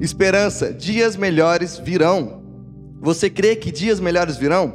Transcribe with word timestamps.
Esperança, 0.00 0.72
dias 0.72 1.14
melhores 1.14 1.76
virão. 1.76 2.40
Você 3.02 3.28
crê 3.28 3.54
que 3.54 3.70
dias 3.70 4.00
melhores 4.00 4.38
virão? 4.38 4.72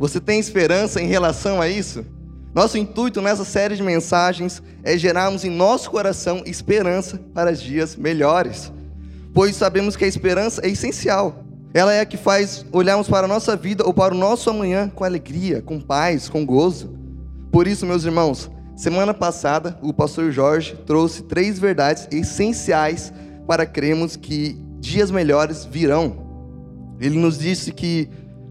Você 0.00 0.20
tem 0.20 0.40
esperança 0.40 1.00
em 1.00 1.06
relação 1.06 1.60
a 1.60 1.68
isso? 1.68 2.04
Nosso 2.52 2.76
intuito 2.76 3.22
nessa 3.22 3.44
série 3.44 3.76
de 3.76 3.82
mensagens 3.84 4.60
é 4.82 4.98
gerarmos 4.98 5.44
em 5.44 5.50
nosso 5.50 5.88
coração 5.90 6.42
esperança 6.44 7.20
para 7.32 7.52
dias 7.52 7.94
melhores, 7.94 8.72
pois 9.32 9.54
sabemos 9.54 9.94
que 9.94 10.04
a 10.04 10.08
esperança 10.08 10.60
é 10.64 10.68
essencial. 10.68 11.44
Ela 11.72 11.94
é 11.94 12.00
a 12.00 12.06
que 12.06 12.16
faz 12.16 12.66
olharmos 12.72 13.08
para 13.08 13.26
a 13.26 13.28
nossa 13.28 13.54
vida 13.54 13.86
ou 13.86 13.94
para 13.94 14.12
o 14.12 14.18
nosso 14.18 14.50
amanhã 14.50 14.90
com 14.92 15.04
alegria, 15.04 15.62
com 15.62 15.80
paz, 15.80 16.28
com 16.28 16.44
gozo. 16.44 16.98
Por 17.52 17.68
isso, 17.68 17.86
meus 17.86 18.04
irmãos, 18.04 18.50
semana 18.74 19.14
passada 19.14 19.78
o 19.82 19.92
pastor 19.92 20.32
Jorge 20.32 20.74
trouxe 20.84 21.22
três 21.22 21.60
verdades 21.60 22.08
essenciais 22.10 23.12
para 23.48 23.64
crermos 23.64 24.14
que 24.14 24.62
dias 24.78 25.10
melhores 25.10 25.64
virão. 25.64 26.28
Ele 27.00 27.18
nos 27.18 27.38
disse 27.38 27.72
que 27.72 28.10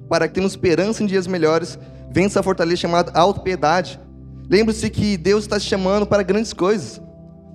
para 0.09 0.27
termos 0.27 0.53
esperança 0.53 1.03
em 1.03 1.05
dias 1.05 1.27
melhores, 1.27 1.77
vença 2.11 2.39
a 2.39 2.43
fortaleza 2.43 2.81
chamada 2.81 3.11
autopiedade. 3.13 3.99
Lembre-se 4.49 4.89
que 4.89 5.15
Deus 5.15 5.43
está 5.43 5.59
te 5.59 5.67
chamando 5.67 6.07
para 6.07 6.23
grandes 6.23 6.51
coisas. 6.51 6.99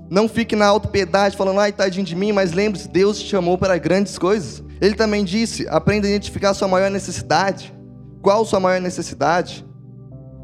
Não 0.09 0.29
fique 0.29 0.55
na 0.55 0.67
autopiedade 0.67 1.37
falando, 1.37 1.59
ai, 1.59 1.73
tadinho 1.73 2.05
de 2.05 2.15
mim, 2.15 2.31
mas 2.31 2.53
lembre-se, 2.53 2.87
Deus 2.87 3.19
te 3.19 3.27
chamou 3.27 3.59
para 3.59 3.77
grandes 3.77 4.17
coisas. 4.19 4.63
Ele 4.81 4.95
também 4.95 5.25
disse, 5.25 5.67
aprenda 5.69 6.07
a 6.07 6.11
identificar 6.11 6.55
sua 6.55 6.69
maior 6.69 6.91
necessidade. 6.91 7.75
Qual 8.21 8.45
sua 8.45 8.61
maior 8.61 8.81
necessidade? 8.81 9.65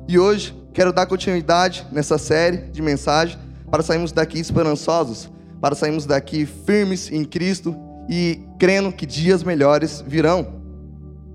E 0.08 0.18
hoje, 0.18 0.56
quero 0.72 0.92
dar 0.92 1.06
continuidade 1.06 1.86
nessa 1.92 2.18
série 2.18 2.56
de 2.72 2.82
mensagens 2.82 3.38
para 3.70 3.82
sairmos 3.82 4.10
daqui 4.10 4.40
esperançosos, 4.40 5.30
para 5.60 5.74
sairmos 5.74 6.06
daqui 6.06 6.46
firmes 6.46 7.10
em 7.10 7.24
Cristo 7.24 7.74
e 8.08 8.40
crendo 8.58 8.92
que 8.92 9.04
dias 9.04 9.42
melhores 9.42 10.02
virão. 10.06 10.58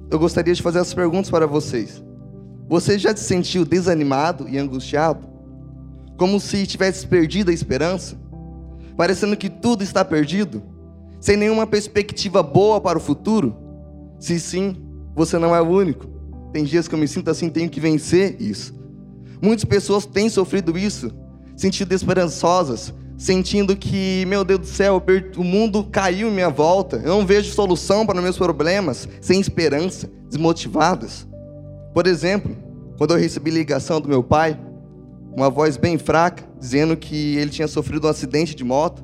Eu 0.09 0.19
gostaria 0.19 0.53
de 0.53 0.61
fazer 0.61 0.79
as 0.79 0.93
perguntas 0.93 1.29
para 1.29 1.45
vocês. 1.45 2.03
Você 2.67 2.97
já 2.97 3.15
se 3.15 3.23
sentiu 3.23 3.65
desanimado 3.65 4.47
e 4.47 4.57
angustiado? 4.57 5.27
Como 6.17 6.39
se 6.39 6.65
tivesse 6.65 7.05
perdido 7.05 7.51
a 7.51 7.53
esperança? 7.53 8.15
Parecendo 8.95 9.35
que 9.35 9.49
tudo 9.49 9.83
está 9.83 10.05
perdido? 10.05 10.63
Sem 11.19 11.35
nenhuma 11.35 11.65
perspectiva 11.65 12.41
boa 12.43 12.79
para 12.79 12.97
o 12.97 13.01
futuro? 13.01 13.55
Se 14.19 14.39
sim, 14.39 14.75
você 15.15 15.37
não 15.37 15.55
é 15.55 15.61
o 15.61 15.67
único. 15.67 16.07
Tem 16.51 16.63
dias 16.63 16.87
que 16.87 16.95
eu 16.95 16.99
me 16.99 17.07
sinto 17.07 17.29
assim, 17.29 17.49
tenho 17.49 17.69
que 17.69 17.79
vencer 17.79 18.39
isso. 18.39 18.73
Muitas 19.41 19.65
pessoas 19.65 20.05
têm 20.05 20.29
sofrido 20.29 20.77
isso, 20.77 21.11
sentindo 21.55 21.93
esperançosas, 21.93 22.93
sentindo 23.23 23.73
que, 23.73 24.25
meu 24.27 24.43
Deus 24.43 24.59
do 24.59 24.65
céu, 24.65 25.01
o 25.37 25.43
mundo 25.45 25.85
caiu 25.85 26.27
em 26.27 26.33
minha 26.33 26.49
volta, 26.49 26.97
eu 26.97 27.17
não 27.17 27.25
vejo 27.25 27.53
solução 27.53 28.05
para 28.05 28.21
meus 28.21 28.37
problemas, 28.37 29.07
sem 29.21 29.39
esperança, 29.39 30.11
desmotivadas. 30.27 31.25
Por 31.93 32.05
exemplo, 32.05 32.53
quando 32.97 33.11
eu 33.11 33.17
recebi 33.17 33.49
ligação 33.49 34.01
do 34.01 34.09
meu 34.09 34.21
pai, 34.21 34.59
uma 35.33 35.49
voz 35.49 35.77
bem 35.77 35.97
fraca, 35.97 36.43
dizendo 36.59 36.97
que 36.97 37.37
ele 37.37 37.49
tinha 37.49 37.65
sofrido 37.65 38.07
um 38.07 38.09
acidente 38.09 38.53
de 38.53 38.63
moto. 38.65 39.01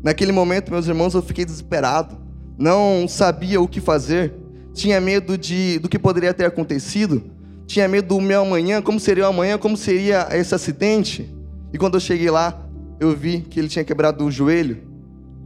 Naquele 0.00 0.30
momento, 0.30 0.70
meus 0.70 0.86
irmãos, 0.86 1.14
eu 1.14 1.20
fiquei 1.20 1.44
desesperado. 1.44 2.16
Não 2.56 3.08
sabia 3.08 3.60
o 3.60 3.66
que 3.66 3.80
fazer. 3.80 4.32
Tinha 4.74 5.00
medo 5.00 5.36
de, 5.36 5.80
do 5.80 5.88
que 5.88 5.98
poderia 5.98 6.32
ter 6.32 6.44
acontecido. 6.44 7.20
Tinha 7.66 7.88
medo 7.88 8.14
do 8.14 8.20
meu 8.20 8.42
amanhã, 8.42 8.80
como 8.80 9.00
seria 9.00 9.24
o 9.24 9.28
amanhã, 9.28 9.58
como 9.58 9.76
seria 9.76 10.28
esse 10.30 10.54
acidente. 10.54 11.34
E 11.72 11.78
quando 11.78 11.94
eu 11.94 12.00
cheguei 12.00 12.30
lá, 12.30 12.65
eu 12.98 13.14
vi 13.14 13.40
que 13.40 13.60
ele 13.60 13.68
tinha 13.68 13.84
quebrado 13.84 14.24
o 14.24 14.30
joelho. 14.30 14.82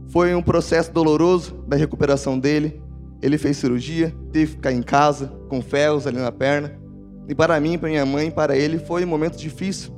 Foi 0.09 0.33
um 0.35 0.41
processo 0.41 0.91
doloroso 0.91 1.63
da 1.67 1.75
recuperação 1.75 2.39
dele. 2.39 2.81
Ele 3.21 3.37
fez 3.37 3.57
cirurgia, 3.57 4.13
teve 4.31 4.47
que 4.47 4.51
ficar 4.57 4.71
em 4.71 4.81
casa, 4.81 5.27
com 5.47 5.61
ferros 5.61 6.07
ali 6.07 6.17
na 6.17 6.31
perna. 6.31 6.79
E 7.27 7.35
para 7.35 7.59
mim, 7.59 7.77
para 7.77 7.89
minha 7.89 8.05
mãe, 8.05 8.31
para 8.31 8.57
ele, 8.57 8.79
foi 8.79 9.05
um 9.05 9.07
momento 9.07 9.37
difícil. 9.37 9.93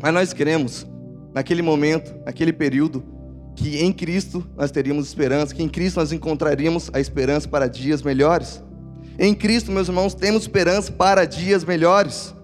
Mas 0.00 0.14
nós 0.14 0.32
queremos, 0.32 0.86
naquele 1.34 1.62
momento, 1.62 2.14
naquele 2.24 2.52
período, 2.52 3.04
que 3.54 3.82
em 3.82 3.92
Cristo 3.92 4.46
nós 4.56 4.70
teríamos 4.70 5.06
esperança, 5.06 5.54
que 5.54 5.62
em 5.62 5.68
Cristo 5.68 5.98
nós 5.98 6.12
encontraríamos 6.12 6.90
a 6.92 7.00
esperança 7.00 7.48
para 7.48 7.68
dias 7.68 8.02
melhores. 8.02 8.62
Em 9.18 9.34
Cristo, 9.34 9.70
meus 9.70 9.88
irmãos, 9.88 10.14
temos 10.14 10.42
esperança 10.42 10.90
para 10.90 11.24
dias 11.24 11.64
melhores. 11.64 12.34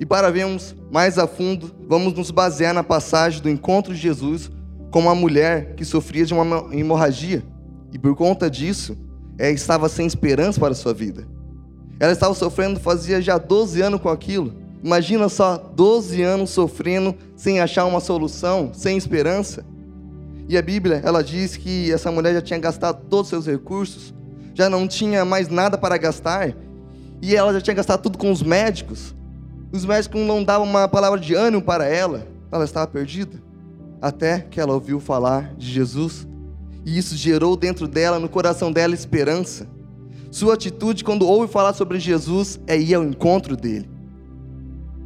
E 0.00 0.06
para 0.06 0.30
vermos 0.30 0.74
mais 0.90 1.18
a 1.18 1.26
fundo, 1.26 1.70
vamos 1.86 2.14
nos 2.14 2.30
basear 2.30 2.72
na 2.72 2.82
passagem 2.82 3.42
do 3.42 3.50
encontro 3.50 3.94
de 3.94 4.00
Jesus 4.00 4.50
com 4.90 5.00
uma 5.00 5.14
mulher 5.14 5.74
que 5.74 5.84
sofria 5.84 6.24
de 6.24 6.32
uma 6.32 6.74
hemorragia. 6.74 7.44
E 7.92 7.98
por 7.98 8.16
conta 8.16 8.50
disso, 8.50 8.96
ela 9.38 9.50
estava 9.50 9.90
sem 9.90 10.06
esperança 10.06 10.58
para 10.58 10.72
a 10.72 10.74
sua 10.74 10.94
vida. 10.94 11.28
Ela 12.00 12.12
estava 12.12 12.34
sofrendo 12.34 12.80
fazia 12.80 13.20
já 13.20 13.36
12 13.36 13.82
anos 13.82 14.00
com 14.00 14.08
aquilo. 14.08 14.54
Imagina 14.82 15.28
só, 15.28 15.58
12 15.58 16.22
anos 16.22 16.48
sofrendo 16.48 17.14
sem 17.36 17.60
achar 17.60 17.84
uma 17.84 18.00
solução, 18.00 18.70
sem 18.72 18.96
esperança. 18.96 19.66
E 20.48 20.56
a 20.56 20.62
Bíblia, 20.62 21.02
ela 21.04 21.22
diz 21.22 21.58
que 21.58 21.92
essa 21.92 22.10
mulher 22.10 22.32
já 22.32 22.40
tinha 22.40 22.58
gastado 22.58 23.04
todos 23.10 23.26
os 23.26 23.28
seus 23.28 23.46
recursos, 23.46 24.14
já 24.54 24.70
não 24.70 24.88
tinha 24.88 25.26
mais 25.26 25.48
nada 25.48 25.76
para 25.76 25.98
gastar, 25.98 26.54
e 27.20 27.36
ela 27.36 27.52
já 27.52 27.60
tinha 27.60 27.74
gastado 27.74 28.00
tudo 28.00 28.16
com 28.16 28.32
os 28.32 28.42
médicos. 28.42 29.14
Os 29.72 29.84
médicos 29.84 30.20
não 30.20 30.42
davam 30.42 30.66
uma 30.66 30.88
palavra 30.88 31.20
de 31.20 31.34
ânimo 31.34 31.62
para 31.62 31.86
ela, 31.86 32.26
ela 32.50 32.64
estava 32.64 32.86
perdida. 32.88 33.40
Até 34.02 34.40
que 34.40 34.60
ela 34.60 34.74
ouviu 34.74 34.98
falar 34.98 35.54
de 35.54 35.70
Jesus, 35.70 36.26
e 36.84 36.98
isso 36.98 37.16
gerou 37.16 37.56
dentro 37.56 37.86
dela, 37.86 38.18
no 38.18 38.28
coração 38.28 38.72
dela, 38.72 38.94
esperança. 38.94 39.68
Sua 40.30 40.54
atitude 40.54 41.04
quando 41.04 41.26
ouve 41.26 41.52
falar 41.52 41.72
sobre 41.72 42.00
Jesus 42.00 42.58
é 42.66 42.78
ir 42.78 42.94
ao 42.94 43.04
encontro 43.04 43.56
dele. 43.56 43.88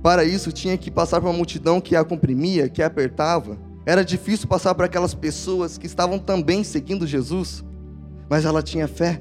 Para 0.02 0.24
isso, 0.24 0.52
tinha 0.52 0.76
que 0.76 0.90
passar 0.90 1.20
por 1.20 1.28
uma 1.28 1.36
multidão 1.36 1.80
que 1.80 1.96
a 1.96 2.04
comprimia, 2.04 2.68
que 2.68 2.82
a 2.82 2.86
apertava. 2.86 3.58
Era 3.86 4.04
difícil 4.04 4.46
passar 4.46 4.74
por 4.74 4.84
aquelas 4.84 5.14
pessoas 5.14 5.76
que 5.76 5.86
estavam 5.86 6.18
também 6.18 6.62
seguindo 6.62 7.06
Jesus, 7.06 7.64
mas 8.30 8.44
ela 8.44 8.62
tinha 8.62 8.86
fé. 8.86 9.20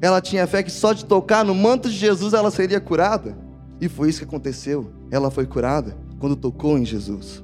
Ela 0.00 0.20
tinha 0.20 0.46
fé 0.46 0.62
que 0.62 0.70
só 0.70 0.92
de 0.92 1.04
tocar 1.04 1.44
no 1.44 1.54
manto 1.54 1.88
de 1.88 1.96
Jesus 1.96 2.34
ela 2.34 2.50
seria 2.50 2.80
curada. 2.80 3.45
E 3.80 3.88
foi 3.88 4.08
isso 4.08 4.20
que 4.20 4.24
aconteceu. 4.24 4.90
Ela 5.10 5.30
foi 5.30 5.46
curada 5.46 5.96
quando 6.18 6.36
tocou 6.36 6.78
em 6.78 6.84
Jesus. 6.84 7.42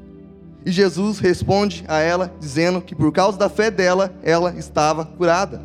E 0.65 0.70
Jesus 0.70 1.19
responde 1.19 1.84
a 1.88 1.98
ela 1.98 2.32
dizendo 2.38 2.81
que 2.81 2.94
por 2.94 3.12
causa 3.12 3.37
da 3.37 3.48
fé 3.48 3.70
dela, 3.70 4.15
ela 4.22 4.54
estava 4.56 5.04
curada. 5.04 5.62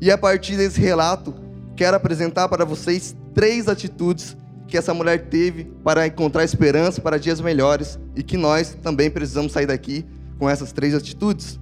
E 0.00 0.10
a 0.10 0.16
partir 0.16 0.56
desse 0.56 0.80
relato, 0.80 1.34
quero 1.76 1.96
apresentar 1.96 2.48
para 2.48 2.64
vocês 2.64 3.14
três 3.34 3.68
atitudes 3.68 4.36
que 4.66 4.78
essa 4.78 4.94
mulher 4.94 5.28
teve 5.28 5.64
para 5.82 6.06
encontrar 6.06 6.44
esperança 6.44 7.00
para 7.00 7.18
dias 7.18 7.40
melhores 7.40 7.98
e 8.14 8.22
que 8.22 8.36
nós 8.36 8.76
também 8.80 9.10
precisamos 9.10 9.52
sair 9.52 9.66
daqui 9.66 10.06
com 10.38 10.48
essas 10.48 10.72
três 10.72 10.94
atitudes. 10.94 11.58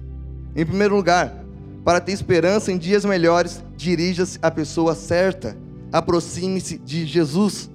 Em 0.55 0.65
primeiro 0.65 0.95
lugar, 0.95 1.43
para 1.83 1.99
ter 1.99 2.11
esperança 2.11 2.71
em 2.71 2.77
dias 2.77 3.03
melhores, 3.03 3.63
dirija-se 3.75 4.37
à 4.41 4.51
pessoa 4.51 4.93
certa. 4.93 5.57
Aproxime-se 5.91 6.77
de 6.77 7.05
Jesus. 7.05 7.69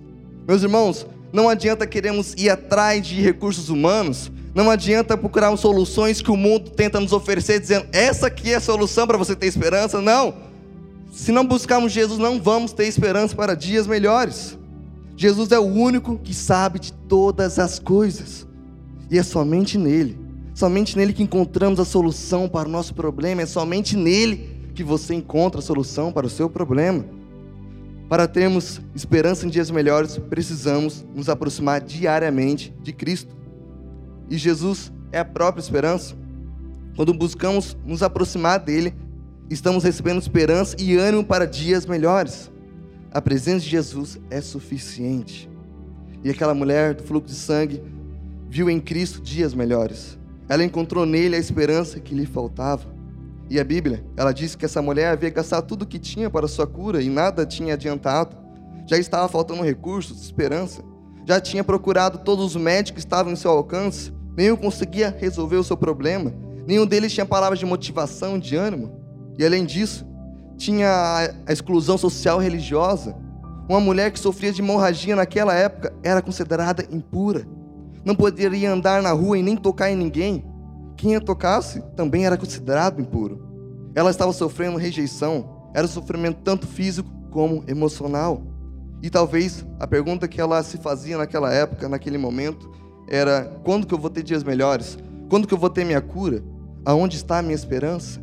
Meus 0.47 0.63
irmãos, 0.63 1.07
não 1.33 1.49
adianta 1.49 1.87
queremos 1.87 2.35
ir 2.35 2.51
atrás 2.51 3.07
de 3.07 3.21
recursos 3.21 3.71
humanos, 3.71 4.31
não 4.55 4.71
adianta 4.71 5.17
procurar 5.17 5.57
soluções 5.57 6.21
que 6.21 6.31
o 6.31 6.37
mundo 6.37 6.71
tenta 6.71 7.01
nos 7.01 7.13
oferecer, 7.13 7.59
dizendo 7.59 7.87
essa 7.93 8.27
aqui 8.27 8.53
é 8.53 8.57
a 8.57 8.61
solução 8.61 9.07
para 9.07 9.17
você 9.17 9.35
ter 9.35 9.47
esperança. 9.47 10.01
Não. 10.01 10.35
Se 11.11 11.33
não 11.33 11.47
buscarmos 11.47 11.93
Jesus, 11.93 12.19
não 12.19 12.41
vamos 12.41 12.73
ter 12.73 12.87
esperança 12.87 13.35
para 13.35 13.55
dias 13.55 13.87
melhores. 13.87 14.59
Jesus 15.17 15.51
é 15.51 15.59
o 15.59 15.65
único 15.65 16.19
que 16.19 16.35
sabe 16.35 16.79
de 16.79 16.93
todas 16.93 17.59
as 17.59 17.79
coisas. 17.79 18.47
E 19.11 19.19
é 19.19 19.23
somente 19.23 19.79
nele, 19.79 20.19
somente 20.55 20.97
nele 20.97 21.13
que 21.13 21.23
encontramos 21.23 21.81
a 21.81 21.85
solução 21.85 22.49
para 22.49 22.69
o 22.69 22.73
nosso 22.73 22.95
problema, 22.95 23.43
é 23.43 23.47
somente 23.47 23.97
nele 23.97 24.71
que 24.75 24.85
você 24.85 25.15
encontra 25.15 25.61
a 25.61 25.63
solução 25.63 26.13
para 26.13 26.27
o 26.27 26.31
seu 26.31 26.51
problema. 26.51 27.05
Para 28.09 28.29
termos 28.29 28.81
esperança 28.95 29.47
em 29.47 29.49
dias 29.49 29.71
melhores, 29.71 30.19
precisamos 30.19 31.05
nos 31.15 31.29
aproximar 31.29 31.81
diariamente 31.81 32.75
de 32.83 32.93
Cristo. 32.93 33.35
E 34.29 34.37
Jesus 34.37 34.93
é 35.11 35.19
a 35.19 35.25
própria 35.25 35.63
esperança. 35.63 36.15
Quando 36.97 37.15
buscamos 37.15 37.77
nos 37.85 38.03
aproximar 38.03 38.61
dele, 38.61 38.95
estamos 39.51 39.83
recebendo 39.83 40.21
esperança 40.21 40.77
e 40.79 40.97
ânimo 40.97 41.25
para 41.25 41.47
dias 41.47 41.87
melhores. 41.87 42.53
A 43.11 43.21
presença 43.23 43.65
de 43.65 43.71
Jesus 43.71 44.19
é 44.31 44.41
suficiente. 44.41 45.51
E 46.23 46.31
aquela 46.31 46.55
mulher 46.55 46.95
do 46.95 47.03
fluxo 47.03 47.35
de 47.35 47.41
sangue 47.41 47.83
viu 48.49 48.69
em 48.69 48.81
Cristo 48.81 49.21
dias 49.21 49.55
melhores. 49.55 50.19
Ela 50.49 50.65
encontrou 50.65 51.07
nele 51.07 51.37
a 51.37 51.39
esperança 51.39 51.99
que 51.99 52.15
lhe 52.15 52.27
faltava. 52.27 52.94
E 53.51 53.61
a 53.61 53.65
Bíblia, 53.65 54.05
ela 54.17 54.33
diz 54.33 54.55
que 54.55 54.65
essa 54.65 54.81
mulher 54.81 55.09
havia 55.09 55.31
gastado 55.31 55.67
tudo 55.67 55.83
o 55.83 55.87
que 55.87 55.99
tinha 55.99 56.31
para 56.31 56.49
sua 56.49 56.67
cura 56.67 57.03
e 57.03 57.11
nada 57.11 57.45
tinha 57.45 57.75
adiantado. 57.75 58.37
Já 58.87 58.99
estava 58.99 59.29
faltando 59.29 59.63
recursos, 59.63 60.23
esperança. 60.23 60.83
Já 61.27 61.41
tinha 61.41 61.63
procurado 61.63 62.19
todos 62.19 62.45
os 62.45 62.57
médicos 62.57 63.03
que 63.03 63.07
estavam 63.07 63.33
em 63.33 63.37
seu 63.37 63.51
alcance. 63.51 64.13
Nenhum 64.37 64.57
conseguia 64.57 65.15
resolver 65.19 65.57
o 65.57 65.65
seu 65.65 65.77
problema. 65.77 66.33
Nenhum 66.67 66.87
deles 66.87 67.13
tinha 67.13 67.27
palavras 67.27 67.59
de 67.59 67.67
motivação, 67.67 68.39
de 68.39 68.57
ânimo. 68.57 68.93
E 69.39 69.45
além 69.45 69.65
disso, 69.65 70.07
tinha 70.57 71.35
a 71.47 71.53
exclusão 71.53 71.99
social 71.99 72.39
religiosa. 72.39 73.17
Uma 73.69 73.81
mulher 73.81 74.11
que 74.11 74.19
sofria 74.19 74.53
de 74.53 74.61
hemorragia 74.61 75.17
naquela 75.17 75.55
época 75.55 75.95
era 76.03 76.21
considerada 76.21 76.85
impura. 76.91 77.47
Não 78.05 78.15
poderia 78.15 78.71
andar 78.71 79.03
na 79.03 79.13
rua 79.13 79.39
e 79.39 79.43
nem 79.43 79.57
tocar 79.57 79.91
em 79.91 79.97
ninguém. 79.97 80.45
Quem 80.97 81.17
a 81.17 81.21
tocasse 81.21 81.83
também 81.97 82.27
era 82.27 82.37
considerado 82.37 83.01
impuro. 83.01 83.43
Ela 83.95 84.11
estava 84.11 84.33
sofrendo 84.33 84.77
rejeição, 84.77 85.71
era 85.75 85.87
um 85.87 85.91
sofrimento 85.91 86.41
tanto 86.43 86.67
físico 86.67 87.11
como 87.31 87.65
emocional. 87.67 88.43
E 89.03 89.11
talvez 89.11 89.67
a 89.79 89.87
pergunta 89.87 90.27
que 90.27 90.41
ela 90.41 90.63
se 90.63 90.79
fazia 90.79 91.19
naquela 91.19 91.53
época, 91.53 91.89
naquele 91.89 92.17
momento, 92.17 92.71
era: 93.09 93.45
quando 93.65 93.87
que 93.87 93.95
eu 93.95 93.99
vou 93.99 94.11
ter 94.11 94.23
dias 94.23 94.43
melhores? 94.43 94.99
Quando 95.29 95.47
que 95.47 95.55
eu 95.55 95.59
vou 95.59 95.71
ter 95.71 95.85
minha 95.85 96.01
cura? 96.01 96.43
Aonde 96.85 97.17
está 97.17 97.39
a 97.39 97.43
minha 97.43 97.55
esperança? 97.55 98.21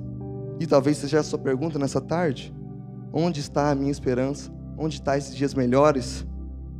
E 0.59 0.67
talvez 0.67 0.97
seja 0.97 1.19
a 1.19 1.24
sua 1.24 1.39
pergunta 1.39 1.77
nessa 1.77 2.00
tarde. 2.00 2.53
Onde 3.13 3.39
está 3.39 3.71
a 3.71 3.75
minha 3.75 3.91
esperança? 3.91 4.51
Onde 4.77 4.95
está 4.95 5.17
esses 5.17 5.35
dias 5.35 5.53
melhores? 5.53 6.25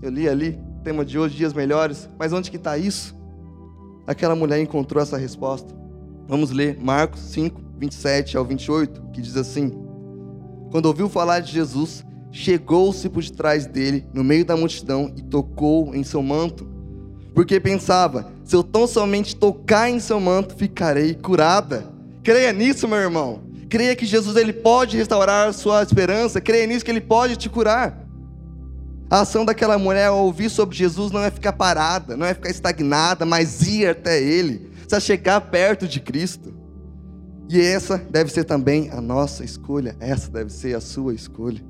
Eu 0.02 0.10
li 0.10 0.28
ali, 0.28 0.60
tema 0.84 1.04
de 1.04 1.20
hoje, 1.20 1.36
dias 1.36 1.54
melhores. 1.54 2.08
Mas 2.18 2.32
onde 2.32 2.50
que 2.50 2.58
está 2.58 2.78
isso? 2.78 3.16
Aquela 4.06 4.36
mulher 4.36 4.60
encontrou 4.60 5.02
essa 5.02 5.18
resposta. 5.18 5.74
Vamos 6.28 6.52
ler 6.52 6.78
Marcos 6.80 7.20
5, 7.22 7.62
27 7.78 8.38
ao 8.38 8.46
28, 8.46 9.02
que 9.14 9.22
diz 9.22 9.36
assim: 9.36 9.72
Quando 10.72 10.86
ouviu 10.86 11.10
falar 11.10 11.40
de 11.40 11.52
Jesus, 11.52 12.06
chegou-se 12.32 13.08
por 13.10 13.22
detrás 13.22 13.66
dele, 13.66 14.06
no 14.14 14.24
meio 14.24 14.46
da 14.46 14.56
multidão, 14.56 15.12
e 15.16 15.22
tocou 15.22 15.94
em 15.94 16.04
seu 16.04 16.22
manto. 16.22 16.68
Porque 17.34 17.60
pensava: 17.60 18.32
se 18.44 18.56
eu 18.56 18.64
tão 18.64 18.88
somente 18.88 19.36
tocar 19.36 19.90
em 19.90 20.00
seu 20.00 20.20
manto, 20.20 20.56
ficarei 20.56 21.14
curada. 21.14 21.86
Creia 22.24 22.52
nisso, 22.52 22.88
meu 22.88 22.98
irmão. 22.98 23.42
Creia 23.70 23.96
que 23.96 24.06
Jesus 24.06 24.36
ele 24.36 24.52
pode 24.52 24.98
restaurar 24.98 25.54
sua 25.54 25.82
esperança. 25.82 26.42
Creia 26.42 26.68
nisso 26.68 26.84
que 26.84 26.92
ele 26.92 27.02
pode 27.02 27.38
te 27.38 27.50
curar. 27.50 28.06
A 29.12 29.20
ação 29.20 29.44
daquela 29.44 29.78
mulher 29.78 30.06
ao 30.06 30.24
ouvir 30.24 30.50
sobre 30.50 30.74
Jesus 30.74 31.12
não 31.12 31.20
é 31.20 31.30
ficar 31.30 31.52
parada, 31.52 32.16
não 32.16 32.26
é 32.26 32.34
ficar 32.34 32.50
estagnada, 32.50 33.26
mas 33.26 33.68
ir 33.68 33.90
até 33.90 34.24
Ele, 34.24 34.70
precisa 34.70 35.02
chegar 35.02 35.42
perto 35.42 35.86
de 35.86 36.00
Cristo. 36.00 36.54
E 37.50 37.60
essa 37.60 37.98
deve 37.98 38.32
ser 38.32 38.46
também 38.46 38.90
a 38.90 39.02
nossa 39.02 39.44
escolha, 39.44 39.98
essa 40.00 40.32
deve 40.32 40.50
ser 40.50 40.78
a 40.78 40.80
sua 40.80 41.14
escolha. 41.14 41.62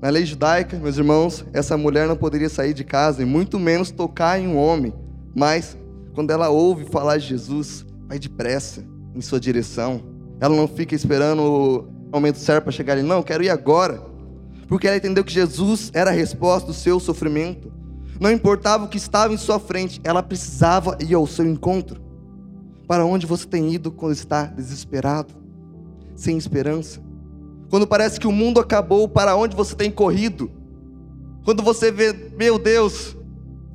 Na 0.00 0.08
lei 0.08 0.26
judaica, 0.26 0.76
meus 0.78 0.98
irmãos, 0.98 1.44
essa 1.52 1.76
mulher 1.76 2.08
não 2.08 2.16
poderia 2.16 2.48
sair 2.48 2.74
de 2.74 2.82
casa 2.82 3.22
e 3.22 3.24
muito 3.24 3.56
menos 3.56 3.92
tocar 3.92 4.40
em 4.40 4.48
um 4.48 4.58
homem, 4.58 4.92
mas 5.36 5.78
quando 6.12 6.32
ela 6.32 6.48
ouve 6.48 6.86
falar 6.86 7.18
de 7.18 7.28
Jesus, 7.28 7.86
vai 8.08 8.18
depressa 8.18 8.84
em 9.14 9.20
sua 9.20 9.38
direção. 9.38 10.02
Ela 10.40 10.56
não 10.56 10.66
fica 10.66 10.92
esperando 10.92 11.40
o 11.40 12.10
momento 12.12 12.40
certo 12.40 12.64
para 12.64 12.72
chegar 12.72 12.94
ali, 12.94 13.04
não, 13.04 13.22
quero 13.22 13.44
ir 13.44 13.48
agora. 13.48 14.10
Porque 14.72 14.88
ela 14.88 14.96
entendeu 14.96 15.22
que 15.22 15.34
Jesus 15.34 15.90
era 15.92 16.08
a 16.08 16.14
resposta 16.14 16.66
do 16.66 16.72
seu 16.72 16.98
sofrimento. 16.98 17.70
Não 18.18 18.32
importava 18.32 18.86
o 18.86 18.88
que 18.88 18.96
estava 18.96 19.34
em 19.34 19.36
sua 19.36 19.60
frente, 19.60 20.00
ela 20.02 20.22
precisava 20.22 20.96
ir 20.98 21.12
ao 21.12 21.26
seu 21.26 21.46
encontro. 21.46 22.00
Para 22.88 23.04
onde 23.04 23.26
você 23.26 23.46
tem 23.46 23.70
ido 23.70 23.92
quando 23.92 24.14
está 24.14 24.46
desesperado, 24.46 25.34
sem 26.16 26.38
esperança? 26.38 27.02
Quando 27.68 27.86
parece 27.86 28.18
que 28.18 28.26
o 28.26 28.32
mundo 28.32 28.60
acabou, 28.60 29.06
para 29.06 29.36
onde 29.36 29.54
você 29.54 29.76
tem 29.76 29.90
corrido? 29.90 30.50
Quando 31.44 31.62
você 31.62 31.92
vê, 31.92 32.32
meu 32.38 32.58
Deus, 32.58 33.14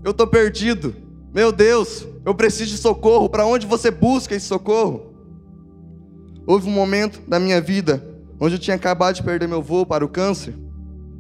eu 0.04 0.10
estou 0.10 0.26
perdido. 0.26 0.96
Meu 1.32 1.52
Deus, 1.52 2.08
eu 2.26 2.34
preciso 2.34 2.72
de 2.72 2.78
socorro. 2.80 3.30
Para 3.30 3.46
onde 3.46 3.68
você 3.68 3.92
busca 3.92 4.34
esse 4.34 4.48
socorro? 4.48 5.14
Houve 6.48 6.68
um 6.68 6.74
momento 6.74 7.22
da 7.30 7.40
minha 7.40 7.62
vida 7.62 8.04
onde 8.40 8.56
eu 8.56 8.60
tinha 8.60 8.76
acabado 8.76 9.14
de 9.14 9.22
perder 9.22 9.48
meu 9.48 9.62
voo 9.62 9.86
para 9.86 10.04
o 10.04 10.10
câncer. 10.10 10.66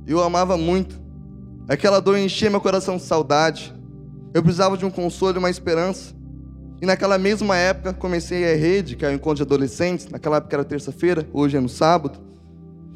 Eu 0.07 0.23
amava 0.23 0.55
muito. 0.55 0.99
Aquela 1.67 1.99
dor 1.99 2.17
enchia 2.17 2.49
meu 2.49 2.61
coração 2.61 2.95
de 2.95 3.03
saudade. 3.03 3.75
Eu 4.33 4.41
precisava 4.41 4.77
de 4.77 4.85
um 4.85 4.89
consolo 4.89 5.35
e 5.35 5.39
uma 5.39 5.49
esperança. 5.49 6.15
E 6.81 6.85
naquela 6.85 7.17
mesma 7.17 7.57
época 7.57 7.93
comecei 7.93 8.49
a 8.49 8.55
rede, 8.55 8.95
que 8.95 9.03
é 9.03 9.09
o 9.09 9.11
encontro 9.11 9.37
de 9.37 9.41
adolescentes. 9.43 10.07
Naquela 10.07 10.37
época 10.37 10.55
era 10.55 10.63
terça-feira, 10.63 11.27
hoje 11.33 11.57
é 11.57 11.59
no 11.59 11.67
sábado. 11.67 12.19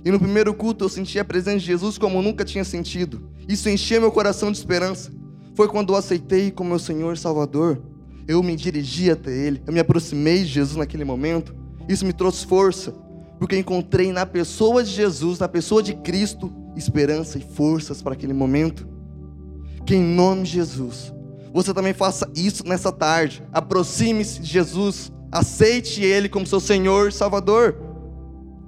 E 0.05 0.09
no 0.09 0.19
primeiro 0.19 0.53
culto 0.53 0.85
eu 0.85 0.89
senti 0.89 1.19
a 1.19 1.25
presença 1.25 1.59
de 1.59 1.65
Jesus 1.65 1.97
como 1.97 2.21
nunca 2.21 2.45
tinha 2.45 2.63
sentido. 2.63 3.29
Isso 3.47 3.67
enchia 3.67 3.99
meu 3.99 4.11
coração 4.11 4.51
de 4.51 4.57
esperança. 4.57 5.11
Foi 5.53 5.67
quando 5.67 5.91
eu 5.91 5.97
aceitei 5.97 6.49
como 6.49 6.69
meu 6.69 6.79
Senhor 6.79 7.13
e 7.13 7.17
Salvador. 7.17 7.81
Eu 8.27 8.41
me 8.41 8.55
dirigi 8.55 9.11
até 9.11 9.31
Ele, 9.31 9.61
eu 9.67 9.73
me 9.73 9.79
aproximei 9.79 10.39
de 10.39 10.45
Jesus 10.45 10.77
naquele 10.77 11.03
momento. 11.03 11.53
Isso 11.89 12.05
me 12.05 12.13
trouxe 12.13 12.45
força, 12.45 12.93
porque 13.37 13.57
encontrei 13.57 14.11
na 14.13 14.25
pessoa 14.25 14.83
de 14.83 14.91
Jesus, 14.91 15.39
na 15.39 15.47
pessoa 15.47 15.83
de 15.83 15.93
Cristo, 15.95 16.51
esperança 16.75 17.37
e 17.37 17.41
forças 17.41 18.01
para 18.01 18.13
aquele 18.13 18.33
momento. 18.33 18.87
Que 19.85 19.95
em 19.95 20.03
nome 20.03 20.43
de 20.43 20.51
Jesus, 20.51 21.13
você 21.53 21.73
também 21.73 21.93
faça 21.93 22.29
isso 22.35 22.65
nessa 22.67 22.91
tarde. 22.91 23.43
Aproxime-se 23.51 24.41
de 24.41 24.47
Jesus, 24.47 25.11
aceite 25.31 26.03
Ele 26.03 26.29
como 26.29 26.47
seu 26.47 26.59
Senhor 26.59 27.09
e 27.09 27.11
Salvador. 27.11 27.75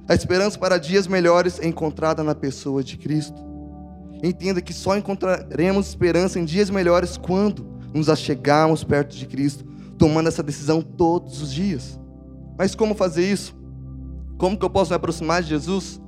A 0.07 0.13
esperança 0.13 0.59
para 0.59 0.77
dias 0.77 1.07
melhores 1.07 1.59
é 1.59 1.67
encontrada 1.67 2.23
na 2.23 2.35
pessoa 2.35 2.83
de 2.83 2.97
Cristo. 2.97 3.41
Entenda 4.21 4.61
que 4.61 4.73
só 4.73 4.97
encontraremos 4.97 5.87
esperança 5.87 6.39
em 6.39 6.45
dias 6.45 6.69
melhores 6.69 7.17
quando 7.17 7.65
nos 7.93 8.09
achegarmos 8.09 8.83
perto 8.83 9.15
de 9.15 9.25
Cristo, 9.25 9.63
tomando 9.97 10.27
essa 10.27 10.43
decisão 10.43 10.81
todos 10.81 11.41
os 11.41 11.53
dias. 11.53 11.99
Mas 12.57 12.75
como 12.75 12.95
fazer 12.95 13.31
isso? 13.31 13.55
Como 14.37 14.57
que 14.57 14.65
eu 14.65 14.69
posso 14.69 14.91
me 14.91 14.95
aproximar 14.95 15.41
de 15.41 15.49
Jesus? 15.49 16.01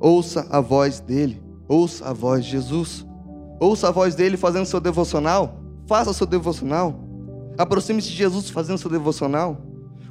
Ouça 0.00 0.46
a 0.50 0.60
voz 0.60 1.00
dele. 1.00 1.42
Ouça 1.66 2.08
a 2.08 2.12
voz 2.12 2.44
de 2.44 2.52
Jesus. 2.52 3.06
Ouça 3.60 3.88
a 3.88 3.90
voz 3.90 4.14
dele 4.14 4.36
fazendo 4.36 4.66
seu 4.66 4.80
devocional. 4.80 5.60
Faça 5.86 6.12
seu 6.12 6.26
devocional. 6.26 7.00
Aproxime-se 7.56 8.08
de 8.08 8.16
Jesus 8.16 8.50
fazendo 8.50 8.78
seu 8.78 8.90
devocional. 8.90 9.60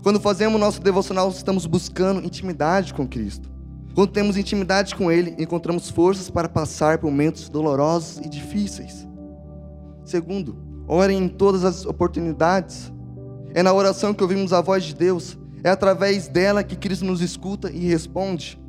Quando 0.04 0.20
fazemos 0.20 0.60
nosso 0.60 0.82
devocional, 0.82 1.30
estamos 1.30 1.66
buscando 1.66 2.26
intimidade 2.26 2.94
com 2.94 3.08
Cristo. 3.08 3.50
Quando 3.96 4.12
temos 4.12 4.38
intimidade 4.38 4.96
com 4.96 5.12
Ele, 5.12 5.36
encontramos 5.40 5.90
forças 5.90 6.30
para 6.30 6.48
passar 6.48 7.00
por 7.00 7.10
momentos 7.10 7.50
dolorosos 7.50 8.18
e 8.18 8.30
difíceis. 8.30 9.08
Segundo, 10.06 10.56
orem 10.88 11.24
em 11.24 11.28
todas 11.28 11.64
as 11.64 11.86
oportunidades. 11.86 12.94
É 13.54 13.64
na 13.64 13.74
oração 13.74 14.14
que 14.14 14.22
ouvimos 14.22 14.54
a 14.54 14.62
voz 14.62 14.84
de 14.84 14.94
Deus. 14.94 15.38
É 15.64 15.70
através 15.70 16.28
dela 16.28 16.64
que 16.64 16.76
Cristo 16.76 17.06
nos 17.06 17.22
escuta 17.22 17.72
e 17.72 17.88
responde. 17.88 18.60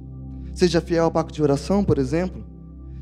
Seja 0.58 0.80
fiel 0.80 1.04
ao 1.04 1.10
pacto 1.12 1.32
de 1.32 1.40
oração, 1.40 1.84
por 1.84 1.98
exemplo. 1.98 2.44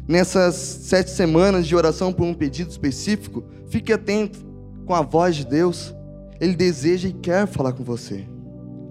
Nessas 0.07 0.55
sete 0.57 1.11
semanas 1.11 1.67
de 1.67 1.75
oração 1.75 2.13
por 2.13 2.25
um 2.25 2.35
pedido 2.35 2.71
específico, 2.71 3.43
fique 3.71 3.95
atento 3.95 4.45
com 4.85 4.95
a 4.95 5.01
voz 5.01 5.37
de 5.37 5.47
Deus. 5.47 5.95
Ele 6.39 6.55
deseja 6.55 7.09
e 7.09 7.15
quer 7.15 7.47
falar 7.47 7.73
com 7.73 7.83
você. 7.83 8.29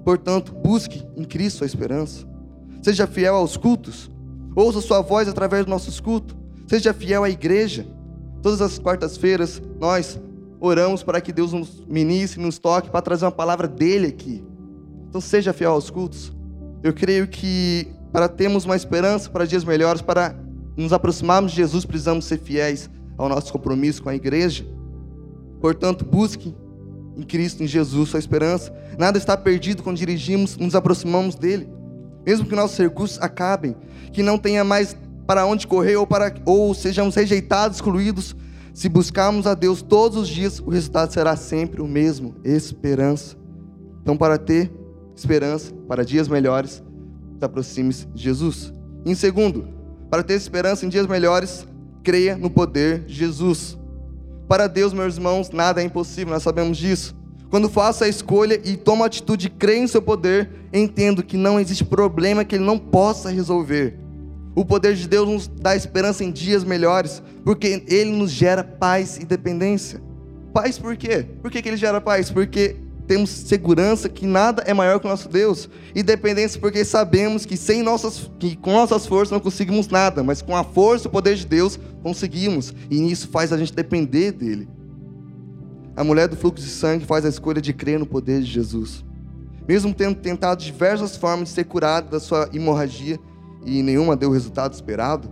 Portanto, 0.03 0.51
busque 0.51 1.05
em 1.15 1.23
Cristo 1.23 1.63
a 1.63 1.67
esperança. 1.67 2.25
Seja 2.81 3.05
fiel 3.05 3.35
aos 3.35 3.55
cultos. 3.55 4.09
Ouça 4.55 4.81
sua 4.81 4.99
voz 5.01 5.27
através 5.27 5.63
dos 5.63 5.69
nossos 5.69 5.99
cultos. 5.99 6.35
Seja 6.65 6.91
fiel 6.91 7.23
à 7.23 7.29
igreja. 7.29 7.85
Todas 8.41 8.63
as 8.63 8.79
quartas-feiras 8.79 9.61
nós 9.79 10.19
oramos 10.59 11.03
para 11.03 11.21
que 11.21 11.31
Deus 11.31 11.53
nos 11.53 11.85
ministre, 11.87 12.41
nos 12.41 12.57
toque, 12.57 12.89
para 12.89 13.03
trazer 13.03 13.25
uma 13.25 13.31
palavra 13.31 13.67
dele 13.67 14.07
aqui. 14.07 14.43
Então 15.07 15.21
seja 15.21 15.53
fiel 15.53 15.73
aos 15.73 15.91
cultos. 15.91 16.33
Eu 16.81 16.93
creio 16.93 17.27
que 17.27 17.93
para 18.15 18.29
termos 18.29 18.63
uma 18.63 18.77
esperança 18.77 19.29
para 19.29 19.45
dias 19.45 19.65
melhores, 19.65 20.01
para 20.01 20.33
nos 20.77 20.93
aproximarmos 20.93 21.51
de 21.51 21.57
Jesus, 21.57 21.83
precisamos 21.83 22.23
ser 22.23 22.39
fiéis 22.39 22.89
ao 23.17 23.27
nosso 23.27 23.51
compromisso 23.51 24.01
com 24.01 24.07
a 24.07 24.15
igreja. 24.15 24.65
Portanto, 25.59 26.05
busque 26.05 26.55
em 27.17 27.23
Cristo, 27.23 27.61
em 27.61 27.67
Jesus, 27.67 28.11
sua 28.11 28.19
esperança. 28.19 28.73
Nada 28.97 29.17
está 29.17 29.35
perdido 29.35 29.83
quando 29.83 29.97
dirigimos, 29.97 30.55
nos 30.55 30.75
aproximamos 30.75 31.35
dele. 31.35 31.67
Mesmo 32.25 32.45
que 32.45 32.55
nossos 32.55 32.77
recursos 32.77 33.21
acabem, 33.21 33.75
que 34.13 34.23
não 34.23 34.37
tenha 34.37 34.63
mais 34.63 34.95
para 35.27 35.45
onde 35.45 35.67
correr 35.67 35.97
ou, 35.97 36.07
para, 36.07 36.33
ou 36.45 36.73
sejamos 36.73 37.15
rejeitados, 37.15 37.79
excluídos, 37.79 38.33
se 38.73 38.87
buscarmos 38.87 39.45
a 39.45 39.53
Deus 39.53 39.81
todos 39.81 40.17
os 40.19 40.29
dias, 40.29 40.61
o 40.61 40.69
resultado 40.69 41.11
será 41.11 41.35
sempre 41.35 41.81
o 41.81 41.85
mesmo: 41.85 42.33
esperança. 42.45 43.35
Então, 44.01 44.15
para 44.15 44.37
ter 44.37 44.71
esperança 45.13 45.73
para 45.85 46.05
dias 46.05 46.29
melhores, 46.29 46.81
aproxime-se 47.43 48.05
de 48.07 48.23
Jesus. 48.23 48.73
Em 49.05 49.13
segundo, 49.13 49.67
para 50.09 50.23
ter 50.23 50.33
esperança 50.35 50.85
em 50.85 50.89
dias 50.89 51.07
melhores, 51.07 51.67
creia 52.03 52.37
no 52.37 52.49
poder 52.49 52.99
de 53.05 53.13
Jesus. 53.13 53.77
Para 54.47 54.67
Deus, 54.67 54.93
meus 54.93 55.17
irmãos, 55.17 55.49
nada 55.49 55.81
é 55.81 55.85
impossível, 55.85 56.33
nós 56.33 56.43
sabemos 56.43 56.77
disso. 56.77 57.15
Quando 57.49 57.69
faço 57.69 58.03
a 58.03 58.07
escolha 58.07 58.59
e 58.63 58.75
tomo 58.75 59.03
a 59.03 59.07
atitude 59.07 59.43
de 59.43 59.49
crer 59.49 59.77
em 59.77 59.87
seu 59.87 60.01
poder, 60.01 60.49
entendo 60.73 61.23
que 61.23 61.37
não 61.37 61.59
existe 61.59 61.83
problema 61.83 62.43
que 62.43 62.55
ele 62.55 62.63
não 62.63 62.77
possa 62.77 63.29
resolver. 63.29 63.97
O 64.55 64.63
poder 64.63 64.95
de 64.95 65.07
Deus 65.07 65.27
nos 65.27 65.47
dá 65.47 65.75
esperança 65.75 66.23
em 66.23 66.31
dias 66.31 66.63
melhores, 66.63 67.21
porque 67.43 67.83
ele 67.87 68.11
nos 68.11 68.31
gera 68.31 68.63
paz 68.63 69.17
e 69.17 69.25
dependência. 69.25 70.01
Paz 70.53 70.79
por 70.79 70.95
quê? 70.95 71.25
Por 71.41 71.51
que, 71.51 71.61
que 71.61 71.67
ele 71.67 71.77
gera 71.77 71.99
paz? 71.99 72.31
Porque 72.31 72.77
temos 73.07 73.29
segurança 73.29 74.09
que 74.09 74.25
nada 74.25 74.63
é 74.65 74.73
maior 74.73 74.99
que 74.99 75.05
o 75.05 75.09
nosso 75.09 75.29
Deus. 75.29 75.69
E 75.93 76.01
dependência 76.01 76.59
porque 76.59 76.83
sabemos 76.83 77.45
que 77.45 77.55
sem 77.55 77.83
nossas, 77.83 78.29
que 78.39 78.55
com 78.55 78.73
nossas 78.73 79.05
forças 79.05 79.31
não 79.31 79.39
conseguimos 79.39 79.87
nada, 79.87 80.23
mas 80.23 80.41
com 80.41 80.55
a 80.55 80.63
força 80.63 81.07
e 81.07 81.09
o 81.09 81.11
poder 81.11 81.35
de 81.35 81.45
Deus 81.45 81.79
conseguimos. 82.01 82.73
E 82.89 83.11
isso 83.11 83.27
faz 83.29 83.53
a 83.53 83.57
gente 83.57 83.73
depender 83.73 84.31
dele. 84.31 84.67
A 85.95 86.03
mulher 86.03 86.27
do 86.27 86.35
fluxo 86.35 86.63
de 86.63 86.69
sangue 86.69 87.05
faz 87.05 87.25
a 87.25 87.29
escolha 87.29 87.61
de 87.61 87.73
crer 87.73 87.97
no 87.97 88.05
poder 88.05 88.41
de 88.41 88.51
Jesus. 88.51 89.05
Mesmo 89.67 89.93
tendo 89.93 90.15
tentado 90.15 90.63
diversas 90.63 91.15
formas 91.15 91.49
de 91.49 91.55
ser 91.55 91.65
curada 91.65 92.09
da 92.09 92.19
sua 92.19 92.49
hemorragia 92.53 93.17
e 93.65 93.81
nenhuma 93.81 94.15
deu 94.15 94.29
o 94.29 94.33
resultado 94.33 94.73
esperado, 94.73 95.29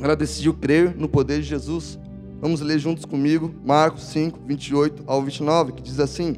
ela 0.00 0.16
decidiu 0.16 0.54
crer 0.54 0.94
no 0.96 1.08
poder 1.08 1.40
de 1.40 1.48
Jesus. 1.48 1.98
Vamos 2.40 2.60
ler 2.60 2.78
juntos 2.78 3.04
comigo 3.04 3.54
Marcos 3.64 4.04
5, 4.04 4.40
28 4.46 5.04
ao 5.06 5.22
29, 5.22 5.72
que 5.72 5.82
diz 5.82 6.00
assim: 6.00 6.34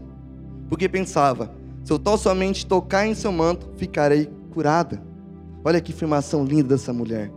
Porque 0.68 0.88
pensava, 0.88 1.50
se 1.84 1.92
eu 1.92 1.98
tão 1.98 2.16
somente 2.16 2.66
tocar 2.66 3.06
em 3.06 3.14
seu 3.14 3.30
manto, 3.30 3.68
ficarei 3.76 4.28
curada. 4.50 5.02
Olha 5.64 5.80
que 5.80 5.92
afirmação 5.92 6.44
linda 6.44 6.74
dessa 6.74 6.92
mulher. 6.92 7.30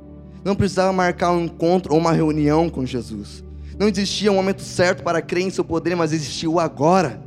Não 0.44 0.56
precisava 0.56 0.94
marcar 0.94 1.32
um 1.32 1.46
encontro 1.46 1.94
ou 1.94 2.00
uma 2.00 2.12
reunião 2.12 2.70
com 2.70 2.86
Jesus. 2.86 3.44
Não 3.78 3.88
existia 3.88 4.32
um 4.32 4.36
momento 4.36 4.62
certo 4.62 5.04
para 5.04 5.22
crer 5.22 5.46
em 5.46 5.50
seu 5.50 5.64
poder, 5.64 5.96
mas 5.96 6.14
existia 6.14 6.50
o 6.50 6.60
agora. 6.60 7.22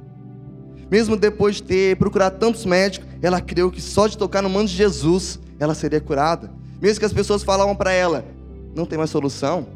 Mesmo 0.90 1.16
depois 1.16 1.56
de 1.56 1.62
ter 1.62 1.97
procurado 1.97 2.38
tantos 2.38 2.66
médicos, 2.66 3.09
ela 3.23 3.40
creu 3.40 3.71
que 3.71 3.80
só 3.80 4.06
de 4.06 4.18
tocar 4.18 4.42
no 4.42 4.50
manto 4.50 4.68
de 4.68 4.76
Jesus, 4.76 5.40
ela 5.59 5.75
seria 5.75 6.00
curada. 6.00 6.50
Mesmo 6.80 6.99
que 6.99 7.06
as 7.06 7.12
pessoas 7.12 7.42
falavam 7.42 7.75
para 7.75 7.92
ela, 7.92 8.25
não 8.75 8.85
tem 8.85 8.99
mais 8.99 9.11
solução, 9.11 9.66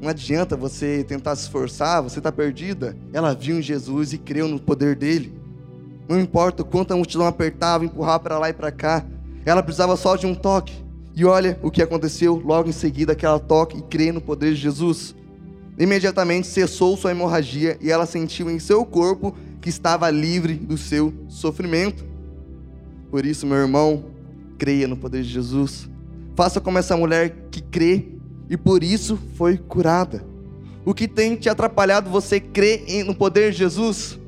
não 0.00 0.08
adianta 0.08 0.56
você 0.56 1.02
tentar 1.02 1.34
se 1.34 1.42
esforçar, 1.44 2.02
você 2.02 2.18
está 2.18 2.30
perdida. 2.30 2.96
Ela 3.12 3.34
viu 3.34 3.58
em 3.58 3.62
Jesus 3.62 4.12
e 4.12 4.18
creu 4.18 4.46
no 4.46 4.60
poder 4.60 4.94
dele. 4.94 5.32
Não 6.08 6.20
importa 6.20 6.62
o 6.62 6.66
quanto 6.66 6.92
a 6.92 6.96
multidão 6.96 7.26
apertava, 7.26 7.84
empurrava 7.84 8.20
para 8.20 8.38
lá 8.38 8.50
e 8.50 8.52
para 8.52 8.70
cá, 8.70 9.04
ela 9.44 9.62
precisava 9.62 9.96
só 9.96 10.16
de 10.16 10.26
um 10.26 10.34
toque. 10.34 10.84
E 11.14 11.24
olha 11.24 11.58
o 11.62 11.70
que 11.70 11.82
aconteceu 11.82 12.42
logo 12.44 12.68
em 12.68 12.72
seguida 12.72 13.14
que 13.14 13.24
ela 13.24 13.38
toca 13.38 13.76
e 13.76 13.82
crê 13.82 14.10
no 14.10 14.20
poder 14.20 14.54
de 14.54 14.60
Jesus. 14.60 15.14
Imediatamente 15.78 16.46
cessou 16.46 16.96
sua 16.96 17.10
hemorragia 17.10 17.78
e 17.80 17.90
ela 17.90 18.06
sentiu 18.06 18.50
em 18.50 18.58
seu 18.58 18.84
corpo 18.84 19.34
que 19.60 19.68
estava 19.68 20.10
livre 20.10 20.54
do 20.54 20.76
seu 20.76 21.12
sofrimento. 21.28 22.04
Por 23.10 23.24
isso, 23.24 23.46
meu 23.46 23.58
irmão, 23.58 24.04
creia 24.58 24.88
no 24.88 24.96
poder 24.96 25.22
de 25.22 25.28
Jesus. 25.28 25.88
Faça 26.34 26.60
como 26.60 26.78
essa 26.78 26.96
mulher 26.96 27.48
que 27.50 27.62
crê 27.62 28.08
e 28.50 28.56
por 28.56 28.82
isso 28.82 29.18
foi 29.36 29.56
curada. 29.56 30.24
O 30.84 30.92
que 30.92 31.08
tem 31.08 31.36
te 31.36 31.48
atrapalhado 31.48 32.10
você 32.10 32.38
crer 32.38 33.04
no 33.04 33.14
poder 33.14 33.52
de 33.52 33.58
Jesus? 33.58 34.18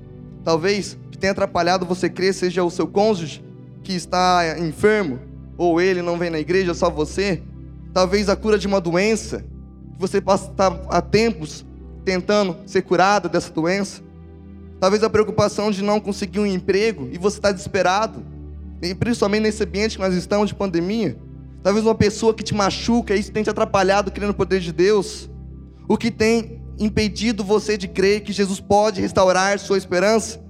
Talvez 0.45 0.97
que 1.17 1.21
tenha 1.21 1.33
atrapalhado 1.33 1.87
você 1.87 2.11
crer 2.11 2.35
seja 2.35 2.63
o 2.63 2.71
seu 2.71 2.87
cônjuge 2.87 3.43
que 3.83 3.95
está 3.95 4.59
enfermo, 4.59 5.19
ou 5.57 5.81
ele 5.81 6.03
não 6.03 6.19
vem 6.19 6.29
na 6.29 6.39
igreja, 6.39 6.75
só 6.75 6.91
você. 6.91 7.43
Talvez 7.95 8.29
a 8.29 8.37
cura 8.37 8.59
de 8.59 8.67
uma 8.67 8.81
doença 8.81 9.39
que 9.95 9.99
você 9.99 10.19
está 10.19 10.79
há 10.91 11.01
tempos 11.01 11.65
tentando 12.05 12.57
ser 12.67 12.83
curado 12.83 13.29
dessa 13.29 13.51
doença. 13.51 14.03
Talvez 14.79 15.03
a 15.03 15.09
preocupação 15.09 15.71
de 15.71 15.83
não 15.83 15.99
conseguir 15.99 16.39
um 16.39 16.47
emprego 16.47 17.09
e 17.11 17.17
você 17.17 17.39
está 17.39 17.51
desesperado, 17.51 18.23
e 18.83 18.95
principalmente 18.95 19.45
nesse 19.45 19.65
ambiente 19.65 19.97
que 19.97 20.03
nós 20.03 20.15
estamos 20.15 20.49
de 20.49 20.55
pandemia. 20.55 21.17
Talvez 21.63 21.87
uma 21.87 21.95
pessoa 21.95 22.35
que 22.35 22.45
te 22.45 22.55
machuca, 22.55 23.15
isso 23.15 23.33
tem 23.33 23.43
te 23.43 23.49
atrapalhado 23.49 24.11
crendo 24.11 24.29
no 24.29 24.35
poder 24.35 24.61
de 24.61 24.73
Deus. 24.73 25.31
O 25.89 25.97
que 25.97 26.11
tem 26.11 26.61
impedido 26.79 27.43
você 27.43 27.79
de 27.79 27.89
crer 27.89 28.21
que 28.21 28.33
Jesus 28.33 28.61
pode 28.61 29.01
restaurar 29.01 29.59
sua 29.59 29.79
esperança? 29.79 30.45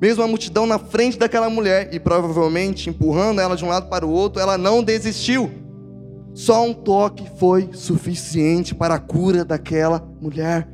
Mesmo 0.00 0.22
a 0.22 0.26
multidão 0.26 0.66
na 0.66 0.78
frente 0.78 1.18
daquela 1.18 1.50
mulher 1.50 1.90
e 1.92 2.00
provavelmente 2.00 2.88
empurrando 2.88 3.40
ela 3.40 3.54
de 3.54 3.64
um 3.64 3.68
lado 3.68 3.88
para 3.88 4.06
o 4.06 4.10
outro, 4.10 4.40
ela 4.40 4.56
não 4.56 4.82
desistiu. 4.82 5.50
Só 6.32 6.64
um 6.64 6.72
toque 6.72 7.28
foi 7.38 7.70
suficiente 7.72 8.74
para 8.74 8.94
a 8.94 8.98
cura 8.98 9.44
daquela 9.44 10.02
mulher. 10.20 10.66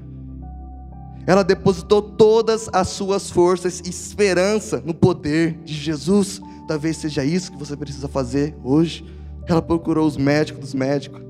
Ela 1.26 1.42
depositou 1.42 2.00
todas 2.00 2.68
as 2.72 2.88
suas 2.88 3.28
forças 3.28 3.80
e 3.80 3.88
esperança 3.88 4.80
no 4.84 4.94
poder 4.94 5.58
de 5.64 5.74
Jesus. 5.74 6.40
Talvez 6.68 6.98
seja 6.98 7.24
isso 7.24 7.50
que 7.50 7.58
você 7.58 7.76
precisa 7.76 8.06
fazer 8.06 8.54
hoje. 8.62 9.04
Ela 9.48 9.60
procurou 9.60 10.06
os 10.06 10.16
médicos 10.16 10.60
dos 10.60 10.74
médicos. 10.74 11.20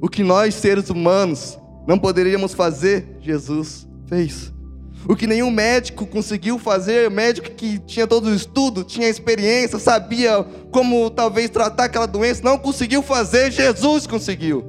O 0.00 0.08
que 0.08 0.22
nós, 0.22 0.54
seres 0.54 0.90
humanos, 0.90 1.58
não 1.88 1.98
poderíamos 1.98 2.54
fazer, 2.54 3.16
Jesus 3.20 3.88
fez. 4.06 4.52
O 5.08 5.14
que 5.14 5.26
nenhum 5.26 5.50
médico 5.50 6.04
conseguiu 6.04 6.58
fazer, 6.58 7.08
médico 7.10 7.50
que 7.50 7.78
tinha 7.78 8.06
todo 8.06 8.26
o 8.26 8.34
estudo, 8.34 8.82
tinha 8.82 9.08
experiência, 9.08 9.78
sabia 9.78 10.44
como 10.72 11.08
talvez 11.10 11.48
tratar 11.48 11.84
aquela 11.84 12.06
doença, 12.06 12.42
não 12.42 12.58
conseguiu 12.58 13.02
fazer, 13.02 13.52
Jesus 13.52 14.06
conseguiu. 14.06 14.64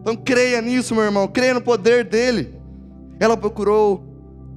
Então 0.00 0.16
creia 0.16 0.60
nisso, 0.62 0.94
meu 0.94 1.04
irmão, 1.04 1.28
creia 1.28 1.52
no 1.52 1.60
poder 1.60 2.04
dele. 2.04 2.54
Ela 3.20 3.36
procurou 3.36 4.02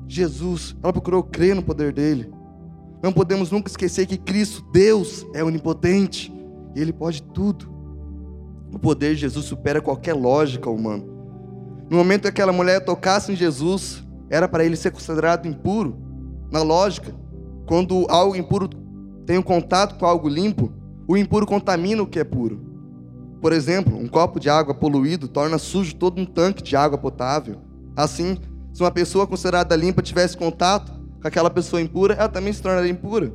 Jesus, 0.07 0.75
ela 0.81 0.93
procurou 0.93 1.23
crer 1.23 1.55
no 1.55 1.61
poder 1.61 1.91
dele. 1.91 2.31
Não 3.03 3.11
podemos 3.11 3.51
nunca 3.51 3.69
esquecer 3.69 4.05
que 4.05 4.17
Cristo, 4.17 4.65
Deus, 4.71 5.25
é 5.33 5.43
onipotente 5.43 6.33
e 6.73 6.79
ele 6.79 6.93
pode 6.93 7.21
tudo. 7.21 7.69
O 8.73 8.79
poder 8.79 9.13
de 9.13 9.21
Jesus 9.21 9.45
supera 9.45 9.81
qualquer 9.81 10.13
lógica 10.13 10.69
humana. 10.69 11.03
No 11.89 11.97
momento 11.97 12.23
que 12.23 12.29
aquela 12.29 12.51
mulher 12.51 12.83
tocasse 12.83 13.31
em 13.31 13.35
Jesus, 13.35 14.04
era 14.29 14.47
para 14.47 14.65
ele 14.65 14.75
ser 14.75 14.91
considerado 14.91 15.47
impuro. 15.47 15.97
Na 16.51 16.61
lógica, 16.61 17.13
quando 17.65 18.05
algo 18.09 18.35
impuro 18.35 18.69
tem 19.25 19.37
um 19.37 19.41
contato 19.41 19.97
com 19.97 20.05
algo 20.05 20.29
limpo, 20.29 20.71
o 21.07 21.17
impuro 21.17 21.45
contamina 21.45 22.01
o 22.01 22.07
que 22.07 22.19
é 22.19 22.23
puro. 22.23 22.59
Por 23.41 23.53
exemplo, 23.53 23.97
um 23.97 24.07
copo 24.07 24.39
de 24.39 24.49
água 24.49 24.73
poluído 24.73 25.27
torna 25.27 25.57
sujo 25.57 25.95
todo 25.95 26.19
um 26.19 26.25
tanque 26.25 26.63
de 26.63 26.75
água 26.75 26.97
potável. 26.97 27.57
Assim, 27.95 28.37
se 28.73 28.81
uma 28.81 28.91
pessoa 28.91 29.27
considerada 29.27 29.75
limpa 29.75 30.01
tivesse 30.01 30.35
contato 30.35 30.91
com 31.21 31.27
aquela 31.27 31.49
pessoa 31.49 31.81
impura, 31.81 32.15
ela 32.15 32.29
também 32.29 32.51
se 32.51 32.61
tornaria 32.61 32.91
impura. 32.91 33.31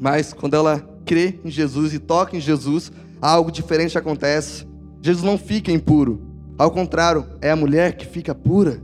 Mas 0.00 0.32
quando 0.32 0.54
ela 0.54 0.78
crê 1.04 1.38
em 1.44 1.50
Jesus 1.50 1.92
e 1.92 1.98
toca 1.98 2.36
em 2.36 2.40
Jesus, 2.40 2.92
algo 3.20 3.50
diferente 3.50 3.98
acontece. 3.98 4.66
Jesus 5.02 5.24
não 5.24 5.38
fica 5.38 5.70
impuro. 5.70 6.22
Ao 6.56 6.70
contrário, 6.70 7.24
é 7.40 7.50
a 7.50 7.56
mulher 7.56 7.96
que 7.96 8.06
fica 8.06 8.34
pura 8.34 8.82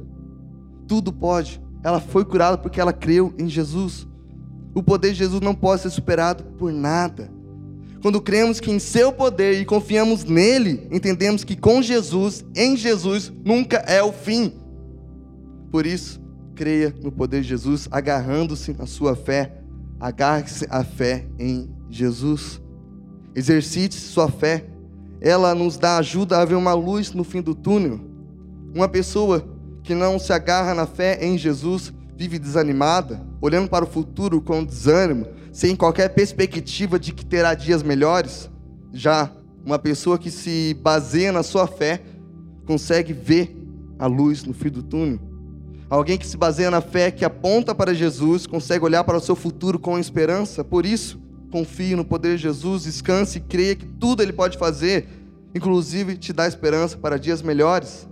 tudo 0.87 1.13
pode. 1.13 1.61
Ela 1.83 2.01
foi 2.01 2.25
curada 2.25 2.57
porque 2.57 2.81
ela 2.81 2.93
creu 2.93 3.35
em 3.39 3.49
Jesus. 3.49 4.07
O 4.75 4.83
poder 4.83 5.13
de 5.13 5.19
Jesus 5.19 5.41
não 5.41 5.55
pode 5.55 5.83
ser 5.83 5.91
superado 5.91 6.43
por 6.59 6.73
nada. 6.73 7.31
Quando 8.03 8.21
cremos 8.21 8.61
que 8.61 8.71
em 8.71 8.79
seu 8.79 9.13
poder 9.13 9.61
e 9.61 9.65
confiamos 9.65 10.25
nele, 10.25 10.87
entendemos 10.91 11.45
que 11.45 11.57
com 11.57 11.81
Jesus, 11.81 12.45
em 12.55 12.77
Jesus, 12.77 13.33
nunca 13.45 13.79
é 13.79 14.03
o 14.03 14.13
fim. 14.13 14.53
Por 15.71 15.87
isso, 15.87 16.21
creia 16.55 16.95
no 17.03 17.11
poder 17.11 17.41
de 17.41 17.49
Jesus, 17.49 17.89
agarrando-se 17.91 18.75
na 18.75 18.87
sua 18.87 19.17
fé. 19.17 19.61
Agarre-se 19.99 20.67
à 20.69 20.85
fé 20.85 21.27
em 21.39 21.69
Jesus. 21.89 22.61
Exercite 23.35 23.95
sua 23.95 24.29
fé. 24.29 24.67
Ela 25.21 25.55
nos 25.55 25.79
dá 25.79 25.97
ajuda 25.97 26.39
a 26.39 26.45
ver 26.45 26.57
uma 26.57 26.75
luz 26.75 27.13
no 27.13 27.25
fim 27.25 27.41
do 27.41 27.55
túnel. 27.55 28.01
Uma 28.75 28.89
pessoa 28.89 29.54
que 29.85 29.95
não 29.95 30.19
se 30.19 30.33
agarra 30.33 30.75
na 30.75 30.87
fé 30.87 31.19
em 31.21 31.37
Jesus 31.37 31.93
vive 32.17 32.39
desanimada, 32.39 33.21
olhando 33.41 33.69
para 33.69 33.85
o 33.85 33.89
futuro 33.89 34.41
com 34.41 34.65
desânimo, 34.65 35.27
sem 35.53 35.77
qualquer 35.77 36.09
perspectiva 36.09 36.99
de 36.99 37.13
que 37.13 37.25
terá 37.25 37.55
dias 37.55 37.83
melhores. 37.83 38.51
Já 38.93 39.31
uma 39.65 39.79
pessoa 39.79 40.19
que 40.19 40.31
se 40.31 40.75
baseia 40.81 41.31
na 41.31 41.43
sua 41.43 41.67
fé 41.67 42.01
consegue 42.67 43.13
ver 43.13 43.55
a 43.99 44.07
luz 44.07 44.45
no 44.45 44.55
fim 44.55 44.71
do 44.71 44.83
túnel. 44.83 45.21
Alguém 45.91 46.17
que 46.17 46.27
se 46.27 46.37
baseia 46.37 46.71
na 46.71 46.81
fé, 46.81 47.11
que 47.11 47.25
aponta 47.25 47.75
para 47.75 47.93
Jesus, 47.93 48.47
consegue 48.47 48.85
olhar 48.85 49.05
para 49.05 49.19
o 49.19 49.21
seu 49.21 49.37
futuro 49.37 49.79
com 49.79 49.99
esperança. 49.99 50.65
Por 50.65 50.87
isso, 50.87 51.21
confie 51.53 51.95
no 51.95 52.05
poder 52.05 52.37
de 52.37 52.43
Jesus, 52.43 52.85
descanse 52.85 53.37
e 53.37 53.41
creia 53.43 53.77
que 53.77 53.87
tudo 53.87 54.23
Ele 54.23 54.33
pode 54.33 54.57
fazer, 54.57 55.07
inclusive 55.55 56.17
te 56.17 56.33
dá 56.33 56.49
esperança 56.49 56.97
para 56.97 57.19
dias 57.19 57.43
melhores. 57.43 58.09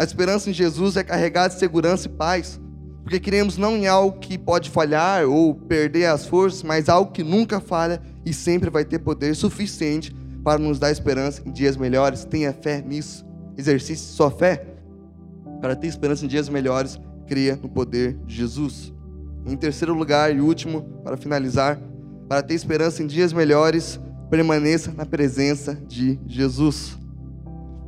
A 0.00 0.02
esperança 0.02 0.48
em 0.48 0.52
Jesus 0.54 0.96
é 0.96 1.04
carregada 1.04 1.52
de 1.52 1.60
segurança 1.60 2.06
e 2.06 2.10
paz, 2.10 2.58
porque 3.02 3.20
queremos 3.20 3.58
não 3.58 3.76
em 3.76 3.86
algo 3.86 4.18
que 4.18 4.38
pode 4.38 4.70
falhar 4.70 5.26
ou 5.26 5.54
perder 5.54 6.06
as 6.06 6.24
forças, 6.24 6.62
mas 6.62 6.88
algo 6.88 7.12
que 7.12 7.22
nunca 7.22 7.60
falha 7.60 8.00
e 8.24 8.32
sempre 8.32 8.70
vai 8.70 8.82
ter 8.82 9.00
poder 9.00 9.36
suficiente 9.36 10.16
para 10.42 10.58
nos 10.58 10.78
dar 10.78 10.90
esperança 10.90 11.42
em 11.44 11.52
dias 11.52 11.76
melhores. 11.76 12.24
Tenha 12.24 12.50
fé 12.50 12.80
nisso. 12.80 13.26
Exercite 13.58 14.00
sua 14.00 14.30
fé 14.30 14.64
para 15.60 15.76
ter 15.76 15.88
esperança 15.88 16.24
em 16.24 16.28
dias 16.28 16.48
melhores. 16.48 16.98
Cria 17.26 17.56
no 17.62 17.68
poder 17.68 18.16
de 18.24 18.36
Jesus. 18.36 18.94
Em 19.44 19.54
terceiro 19.54 19.92
lugar 19.92 20.34
e 20.34 20.40
último, 20.40 20.80
para 21.04 21.18
finalizar, 21.18 21.78
para 22.26 22.42
ter 22.42 22.54
esperança 22.54 23.02
em 23.02 23.06
dias 23.06 23.34
melhores, 23.34 24.00
permaneça 24.30 24.94
na 24.96 25.04
presença 25.04 25.74
de 25.74 26.18
Jesus. 26.26 26.98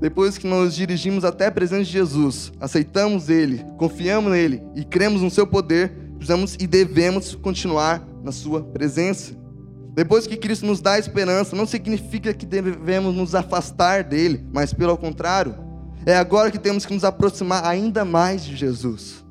Depois 0.02 0.36
que 0.36 0.48
nos 0.48 0.74
dirigimos 0.74 1.24
até 1.24 1.46
a 1.46 1.52
presença 1.52 1.84
de 1.84 1.92
Jesus, 1.92 2.52
aceitamos 2.58 3.28
Ele, 3.28 3.64
confiamos 3.78 4.32
nele 4.32 4.60
e 4.74 4.84
cremos 4.84 5.22
no 5.22 5.30
seu 5.30 5.46
poder, 5.46 5.92
precisamos 6.16 6.56
e 6.58 6.66
devemos 6.66 7.36
continuar 7.36 8.04
na 8.20 8.32
Sua 8.32 8.64
presença. 8.64 9.32
Depois 9.94 10.26
que 10.26 10.36
Cristo 10.36 10.66
nos 10.66 10.80
dá 10.80 10.98
esperança, 10.98 11.54
não 11.54 11.66
significa 11.66 12.34
que 12.34 12.44
devemos 12.44 13.14
nos 13.14 13.32
afastar 13.32 14.02
dele, 14.02 14.44
mas 14.52 14.74
pelo 14.74 14.96
contrário, 14.96 15.54
é 16.04 16.16
agora 16.16 16.50
que 16.50 16.58
temos 16.58 16.84
que 16.84 16.92
nos 16.92 17.04
aproximar 17.04 17.64
ainda 17.64 18.04
mais 18.04 18.44
de 18.44 18.56
Jesus. 18.56 19.24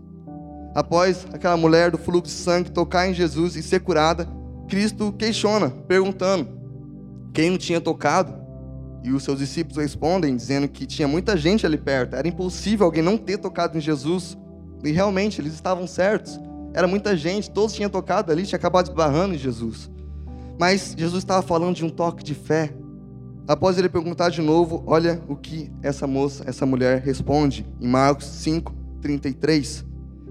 Após 0.74 1.28
aquela 1.34 1.58
mulher 1.58 1.92
do 1.92 1.98
fluxo 1.98 2.34
de 2.34 2.42
sangue 2.42 2.72
tocar 2.72 3.10
em 3.10 3.14
Jesus 3.14 3.58
e 3.58 3.62
ser 3.62 3.82
curada, 3.82 4.26
Cristo 4.70 5.12
questiona, 5.12 5.70
perguntando: 5.70 6.48
quem 7.34 7.50
não 7.50 7.58
tinha 7.58 7.82
tocado? 7.82 8.41
E 9.04 9.12
os 9.12 9.24
seus 9.24 9.40
discípulos 9.40 9.78
respondem, 9.78 10.36
dizendo 10.36 10.68
que 10.68 10.86
tinha 10.86 11.08
muita 11.08 11.36
gente 11.36 11.66
ali 11.66 11.78
perto, 11.78 12.16
era 12.16 12.28
impossível 12.28 12.86
alguém 12.86 13.02
não 13.02 13.18
ter 13.18 13.38
tocado 13.38 13.78
em 13.78 13.82
Jesus. 13.82 14.38
E 14.84 14.92
realmente, 14.92 15.42
eles 15.42 15.54
estavam 15.54 15.88
certos. 15.88 16.40
Era 16.74 16.88
muita 16.88 17.18
gente, 17.18 17.50
todos 17.50 17.74
tinham 17.74 17.90
tocado 17.90 18.32
ali, 18.32 18.46
tinha 18.46 18.58
acabado 18.58 18.88
esbarrando 18.88 19.36
em 19.36 19.38
Jesus. 19.38 19.90
Mas 20.60 20.94
Jesus 20.98 21.24
estava 21.24 21.42
falando 21.42 21.76
de 21.76 21.84
um 21.84 21.90
toque 21.90 22.24
de 22.24 22.36
fé. 22.36 22.74
Após 23.48 23.78
ele 23.78 23.90
perguntar 23.90 24.30
de 24.30 24.42
novo, 24.42 24.84
olha 24.86 25.22
o 25.28 25.36
que 25.36 25.72
essa 25.82 26.06
moça, 26.06 26.44
essa 26.48 26.66
mulher 26.66 27.02
responde 27.02 27.66
em 27.82 27.88
Marcos 27.88 28.26
5, 28.28 28.74
33. 29.02 29.84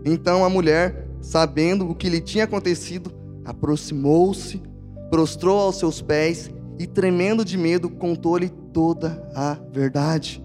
Então 0.04 0.44
a 0.44 0.48
mulher, 0.48 1.08
sabendo 1.20 1.90
o 1.90 1.94
que 1.94 2.08
lhe 2.08 2.20
tinha 2.20 2.44
acontecido, 2.44 3.12
aproximou-se, 3.44 4.62
prostrou 5.10 5.58
aos 5.58 5.78
seus 5.78 6.00
pés 6.00 6.50
e, 6.80 6.86
tremendo 6.86 7.44
de 7.44 7.58
medo, 7.58 7.90
contou-lhe 7.90 8.48
toda 8.48 9.30
a 9.36 9.56
verdade. 9.70 10.42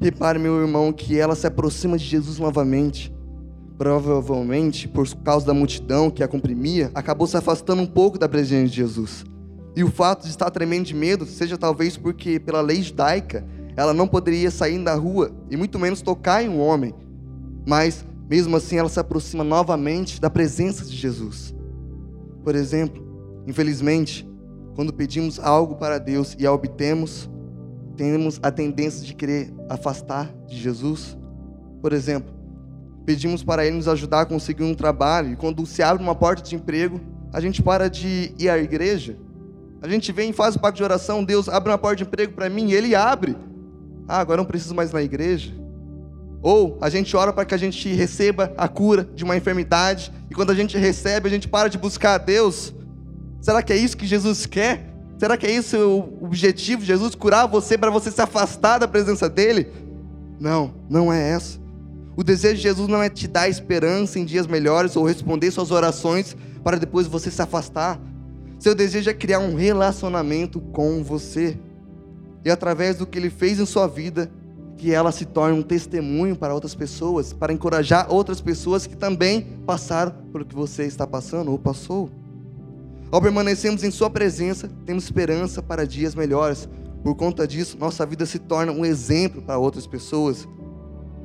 Repare, 0.00 0.38
meu 0.38 0.60
irmão, 0.60 0.92
que 0.92 1.18
ela 1.18 1.34
se 1.34 1.46
aproxima 1.46 1.98
de 1.98 2.04
Jesus 2.04 2.38
novamente 2.38 3.12
provavelmente 3.82 4.86
por 4.86 5.04
causa 5.16 5.44
da 5.44 5.52
multidão 5.52 6.08
que 6.08 6.22
a 6.22 6.28
comprimia, 6.28 6.92
acabou 6.94 7.26
se 7.26 7.36
afastando 7.36 7.82
um 7.82 7.86
pouco 7.86 8.16
da 8.16 8.28
presença 8.28 8.68
de 8.68 8.76
Jesus. 8.76 9.24
E 9.74 9.82
o 9.82 9.90
fato 9.90 10.22
de 10.22 10.28
estar 10.28 10.48
tremendo 10.52 10.86
de 10.86 10.94
medo, 10.94 11.26
seja 11.26 11.58
talvez 11.58 11.96
porque, 11.96 12.38
pela 12.38 12.60
lei 12.60 12.80
judaica, 12.80 13.44
ela 13.76 13.92
não 13.92 14.06
poderia 14.06 14.52
sair 14.52 14.78
da 14.84 14.94
rua 14.94 15.32
e 15.50 15.56
muito 15.56 15.80
menos 15.80 16.00
tocar 16.00 16.44
em 16.44 16.48
um 16.48 16.60
homem. 16.60 16.94
Mas, 17.66 18.06
mesmo 18.30 18.56
assim, 18.56 18.76
ela 18.76 18.88
se 18.88 19.00
aproxima 19.00 19.42
novamente 19.42 20.20
da 20.20 20.30
presença 20.30 20.84
de 20.84 20.94
Jesus. 20.94 21.52
Por 22.44 22.54
exemplo, 22.54 23.02
infelizmente, 23.48 24.31
quando 24.74 24.92
pedimos 24.92 25.38
algo 25.38 25.76
para 25.76 25.98
Deus 25.98 26.34
e 26.38 26.46
a 26.46 26.52
obtemos, 26.52 27.30
temos 27.96 28.40
a 28.42 28.50
tendência 28.50 29.04
de 29.04 29.14
querer 29.14 29.52
afastar 29.68 30.32
de 30.46 30.58
Jesus. 30.58 31.16
Por 31.80 31.92
exemplo, 31.92 32.32
pedimos 33.04 33.42
para 33.42 33.66
Ele 33.66 33.76
nos 33.76 33.88
ajudar 33.88 34.22
a 34.22 34.26
conseguir 34.26 34.64
um 34.64 34.74
trabalho, 34.74 35.32
e 35.32 35.36
quando 35.36 35.64
se 35.66 35.82
abre 35.82 36.02
uma 36.02 36.14
porta 36.14 36.42
de 36.42 36.54
emprego, 36.54 37.00
a 37.32 37.40
gente 37.40 37.62
para 37.62 37.88
de 37.88 38.34
ir 38.38 38.48
à 38.48 38.58
igreja. 38.58 39.16
A 39.80 39.88
gente 39.88 40.12
vem 40.12 40.30
e 40.30 40.32
faz 40.32 40.54
o 40.54 40.60
pacto 40.60 40.76
de 40.76 40.84
oração, 40.84 41.24
Deus 41.24 41.48
abre 41.48 41.70
uma 41.70 41.78
porta 41.78 41.96
de 41.96 42.04
emprego 42.04 42.32
para 42.32 42.48
mim, 42.48 42.68
e 42.68 42.74
Ele 42.74 42.94
abre. 42.94 43.36
Ah, 44.08 44.18
agora 44.18 44.38
não 44.38 44.44
preciso 44.44 44.74
mais 44.74 44.92
na 44.92 45.02
igreja. 45.02 45.52
Ou 46.40 46.78
a 46.80 46.88
gente 46.88 47.16
ora 47.16 47.32
para 47.32 47.44
que 47.44 47.54
a 47.54 47.58
gente 47.58 47.88
receba 47.92 48.52
a 48.56 48.66
cura 48.66 49.04
de 49.14 49.22
uma 49.22 49.36
enfermidade, 49.36 50.12
e 50.30 50.34
quando 50.34 50.50
a 50.50 50.54
gente 50.54 50.76
recebe, 50.78 51.28
a 51.28 51.30
gente 51.30 51.48
para 51.48 51.68
de 51.68 51.78
buscar 51.78 52.14
a 52.14 52.18
Deus. 52.18 52.74
Será 53.42 53.60
que 53.60 53.72
é 53.72 53.76
isso 53.76 53.96
que 53.96 54.06
Jesus 54.06 54.46
quer? 54.46 54.88
Será 55.18 55.36
que 55.36 55.44
é 55.44 55.50
isso 55.50 55.76
o 55.76 56.24
objetivo 56.24 56.80
de 56.80 56.86
Jesus? 56.86 57.16
Curar 57.16 57.46
você 57.46 57.76
para 57.76 57.90
você 57.90 58.08
se 58.08 58.20
afastar 58.22 58.78
da 58.78 58.86
presença 58.86 59.28
dEle? 59.28 59.66
Não, 60.38 60.72
não 60.88 61.12
é 61.12 61.30
essa. 61.30 61.60
O 62.16 62.22
desejo 62.22 62.56
de 62.56 62.62
Jesus 62.62 62.86
não 62.86 63.02
é 63.02 63.08
te 63.08 63.26
dar 63.26 63.48
esperança 63.48 64.20
em 64.20 64.24
dias 64.24 64.46
melhores 64.46 64.94
ou 64.94 65.04
responder 65.04 65.50
suas 65.50 65.72
orações 65.72 66.36
para 66.62 66.78
depois 66.78 67.08
você 67.08 67.32
se 67.32 67.42
afastar. 67.42 68.00
Seu 68.60 68.76
desejo 68.76 69.10
é 69.10 69.14
criar 69.14 69.40
um 69.40 69.56
relacionamento 69.56 70.60
com 70.60 71.02
você. 71.02 71.58
E 72.44 72.50
através 72.50 72.96
do 72.96 73.06
que 73.06 73.18
ele 73.18 73.30
fez 73.30 73.58
em 73.58 73.66
sua 73.66 73.88
vida, 73.88 74.30
que 74.76 74.92
ela 74.92 75.10
se 75.10 75.24
torne 75.24 75.58
um 75.58 75.62
testemunho 75.62 76.36
para 76.36 76.54
outras 76.54 76.76
pessoas, 76.76 77.32
para 77.32 77.52
encorajar 77.52 78.06
outras 78.08 78.40
pessoas 78.40 78.86
que 78.86 78.96
também 78.96 79.58
passaram 79.66 80.12
pelo 80.32 80.44
que 80.44 80.54
você 80.54 80.84
está 80.84 81.08
passando 81.08 81.50
ou 81.50 81.58
passou. 81.58 82.21
Ao 83.12 83.20
permanecermos 83.20 83.84
em 83.84 83.90
Sua 83.90 84.08
presença, 84.08 84.70
temos 84.86 85.04
esperança 85.04 85.62
para 85.62 85.86
dias 85.86 86.14
melhores. 86.14 86.66
Por 87.04 87.14
conta 87.14 87.46
disso, 87.46 87.76
nossa 87.78 88.06
vida 88.06 88.24
se 88.24 88.38
torna 88.38 88.72
um 88.72 88.86
exemplo 88.86 89.42
para 89.42 89.58
outras 89.58 89.86
pessoas 89.86 90.48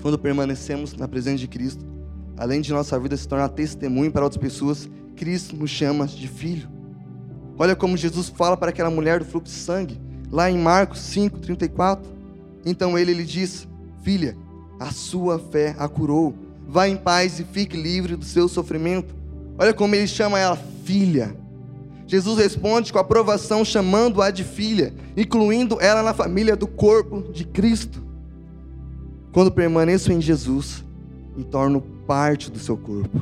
quando 0.02 0.20
permanecemos 0.20 0.94
na 0.94 1.08
presença 1.08 1.38
de 1.38 1.48
Cristo, 1.48 1.86
além 2.36 2.60
de 2.60 2.74
nossa 2.74 3.00
vida 3.00 3.16
se 3.16 3.26
tornar 3.26 3.48
testemunho 3.48 4.12
para 4.12 4.26
outras 4.26 4.42
pessoas, 4.42 4.90
Cristo 5.16 5.56
nos 5.56 5.70
chama 5.70 6.06
de 6.06 6.28
filho. 6.28 6.70
Olha 7.58 7.74
como 7.74 7.96
Jesus 7.96 8.28
fala 8.28 8.58
para 8.58 8.70
aquela 8.70 8.92
mulher 8.92 9.20
do 9.20 9.26
fluxo 9.26 9.54
de 9.54 9.60
sangue, 9.60 9.98
lá 10.30 10.52
em 10.52 10.58
Marcos 10.58 11.00
5, 11.00 11.40
34. 11.40 12.06
Então 12.66 13.00
ele 13.00 13.14
lhe 13.14 13.24
diz: 13.24 13.66
Filha, 14.04 14.36
a 14.78 14.92
sua 14.92 15.40
fé 15.40 15.74
a 15.80 15.88
curou. 15.88 16.36
Vá 16.68 16.86
em 16.90 16.98
paz 16.98 17.40
e 17.40 17.46
fique 17.46 17.78
livre 17.78 18.18
do 18.18 18.26
seu 18.26 18.50
sofrimento. 18.50 19.16
Olha 19.58 19.74
como 19.74 19.96
ele 19.96 20.06
chama 20.06 20.38
ela, 20.38 20.60
filha. 20.84 21.47
Jesus 22.08 22.38
responde 22.38 22.94
com 22.94 23.00
aprovação, 23.00 23.66
chamando-a 23.66 24.32
de 24.32 24.46
filha, 24.46 24.94
incluindo 25.16 25.78
ela 25.82 26.02
na 26.02 26.14
família 26.14 26.56
do 26.56 26.66
corpo 26.66 27.22
de 27.34 27.44
Cristo. 27.44 28.02
Quando 29.34 29.52
permaneço 29.52 30.14
em 30.14 30.22
Jesus, 30.22 30.86
me 31.36 31.44
torno 31.44 31.82
parte 32.08 32.50
do 32.50 32.58
seu 32.58 32.78
corpo. 32.78 33.22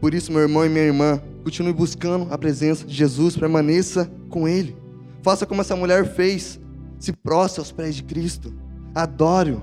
Por 0.00 0.14
isso, 0.14 0.30
meu 0.30 0.42
irmão 0.42 0.64
e 0.64 0.68
minha 0.68 0.84
irmã, 0.84 1.20
continue 1.42 1.72
buscando 1.72 2.32
a 2.32 2.38
presença 2.38 2.86
de 2.86 2.94
Jesus, 2.94 3.36
permaneça 3.36 4.08
com 4.30 4.46
Ele. 4.46 4.76
Faça 5.20 5.44
como 5.44 5.60
essa 5.60 5.74
mulher 5.74 6.14
fez, 6.14 6.60
se 7.00 7.12
prostre 7.12 7.60
aos 7.60 7.72
pés 7.72 7.96
de 7.96 8.04
Cristo, 8.04 8.54
adore-o. 8.94 9.60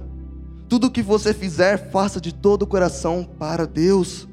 Tudo 0.68 0.88
o 0.88 0.92
que 0.92 1.02
você 1.02 1.34
fizer, 1.34 1.90
faça 1.90 2.20
de 2.20 2.34
todo 2.34 2.64
o 2.64 2.68
coração 2.68 3.30
para 3.40 3.66
Deus. 3.66 4.28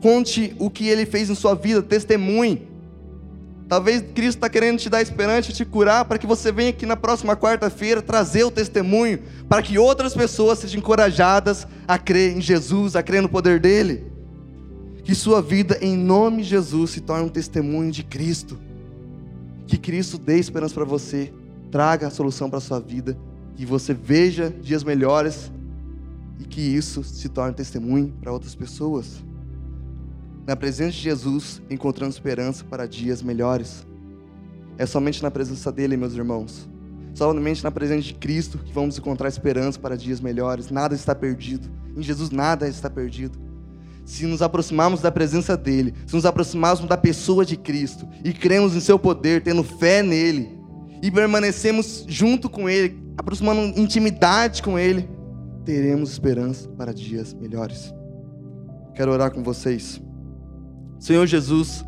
Conte 0.00 0.56
o 0.58 0.70
que 0.70 0.88
Ele 0.88 1.04
fez 1.04 1.28
em 1.28 1.34
sua 1.34 1.54
vida, 1.54 1.82
testemunhe 1.82 2.75
Talvez 3.68 4.00
Cristo 4.14 4.38
está 4.38 4.48
querendo 4.48 4.78
te 4.78 4.88
dar 4.88 5.02
esperança, 5.02 5.52
te 5.52 5.64
curar, 5.64 6.04
para 6.04 6.18
que 6.18 6.26
você 6.26 6.52
venha 6.52 6.70
aqui 6.70 6.86
na 6.86 6.96
próxima 6.96 7.36
quarta-feira 7.36 8.00
trazer 8.00 8.44
o 8.44 8.50
testemunho, 8.50 9.18
para 9.48 9.60
que 9.60 9.76
outras 9.76 10.14
pessoas 10.14 10.60
sejam 10.60 10.78
encorajadas 10.78 11.66
a 11.86 11.98
crer 11.98 12.36
em 12.36 12.40
Jesus, 12.40 12.94
a 12.94 13.02
crer 13.02 13.22
no 13.22 13.28
poder 13.28 13.58
dele. 13.58 14.06
Que 15.02 15.14
sua 15.16 15.42
vida, 15.42 15.78
em 15.80 15.96
nome 15.96 16.42
de 16.42 16.50
Jesus, 16.50 16.90
se 16.90 17.00
torne 17.00 17.24
um 17.24 17.28
testemunho 17.28 17.90
de 17.90 18.04
Cristo. 18.04 18.56
Que 19.66 19.76
Cristo 19.76 20.16
dê 20.16 20.38
esperança 20.38 20.74
para 20.74 20.84
você, 20.84 21.32
traga 21.70 22.06
a 22.06 22.10
solução 22.10 22.48
para 22.48 22.58
a 22.58 22.62
sua 22.62 22.78
vida, 22.78 23.18
que 23.56 23.66
você 23.66 23.92
veja 23.92 24.48
dias 24.62 24.84
melhores 24.84 25.50
e 26.38 26.44
que 26.44 26.60
isso 26.60 27.02
se 27.02 27.28
torne 27.28 27.52
testemunho 27.52 28.14
para 28.20 28.32
outras 28.32 28.54
pessoas 28.54 29.24
na 30.46 30.54
presença 30.54 30.92
de 30.92 31.00
Jesus, 31.00 31.60
encontrando 31.68 32.12
esperança 32.12 32.64
para 32.64 32.86
dias 32.86 33.20
melhores. 33.20 33.84
É 34.78 34.86
somente 34.86 35.22
na 35.22 35.30
presença 35.30 35.72
dele, 35.72 35.96
meus 35.96 36.14
irmãos. 36.14 36.68
Somente 37.14 37.64
na 37.64 37.70
presença 37.70 38.02
de 38.02 38.14
Cristo 38.14 38.58
que 38.58 38.72
vamos 38.72 38.96
encontrar 38.96 39.28
esperança 39.28 39.78
para 39.78 39.96
dias 39.96 40.20
melhores. 40.20 40.70
Nada 40.70 40.94
está 40.94 41.14
perdido. 41.14 41.68
Em 41.96 42.02
Jesus 42.02 42.30
nada 42.30 42.68
está 42.68 42.88
perdido. 42.88 43.38
Se 44.04 44.24
nos 44.24 44.40
aproximarmos 44.40 45.00
da 45.00 45.10
presença 45.10 45.56
dele, 45.56 45.92
se 46.06 46.14
nos 46.14 46.24
aproximarmos 46.24 46.86
da 46.86 46.96
pessoa 46.96 47.44
de 47.44 47.56
Cristo 47.56 48.06
e 48.22 48.32
cremos 48.32 48.76
em 48.76 48.80
seu 48.80 48.98
poder, 48.98 49.42
tendo 49.42 49.64
fé 49.64 50.00
nele 50.00 50.56
e 51.02 51.10
permanecemos 51.10 52.04
junto 52.06 52.48
com 52.48 52.68
ele, 52.68 53.02
aproximando 53.16 53.80
intimidade 53.80 54.62
com 54.62 54.78
ele, 54.78 55.08
teremos 55.64 56.12
esperança 56.12 56.68
para 56.68 56.94
dias 56.94 57.34
melhores. 57.34 57.92
Quero 58.94 59.10
orar 59.10 59.32
com 59.32 59.42
vocês. 59.42 60.00
Senhor 60.98 61.26
Jesus, 61.26 61.84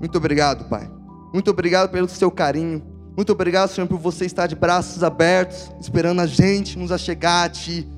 muito 0.00 0.18
obrigado, 0.18 0.68
Pai. 0.68 0.90
Muito 1.32 1.50
obrigado 1.50 1.90
pelo 1.90 2.08
seu 2.08 2.30
carinho. 2.30 2.82
Muito 3.16 3.32
obrigado, 3.32 3.70
Senhor, 3.70 3.86
por 3.86 3.98
você 3.98 4.26
estar 4.26 4.46
de 4.46 4.54
braços 4.54 5.02
abertos, 5.02 5.70
esperando 5.80 6.20
a 6.20 6.26
gente 6.26 6.78
nos 6.78 6.92
achegar 6.92 7.46
a 7.46 7.48
Ti. 7.48 7.88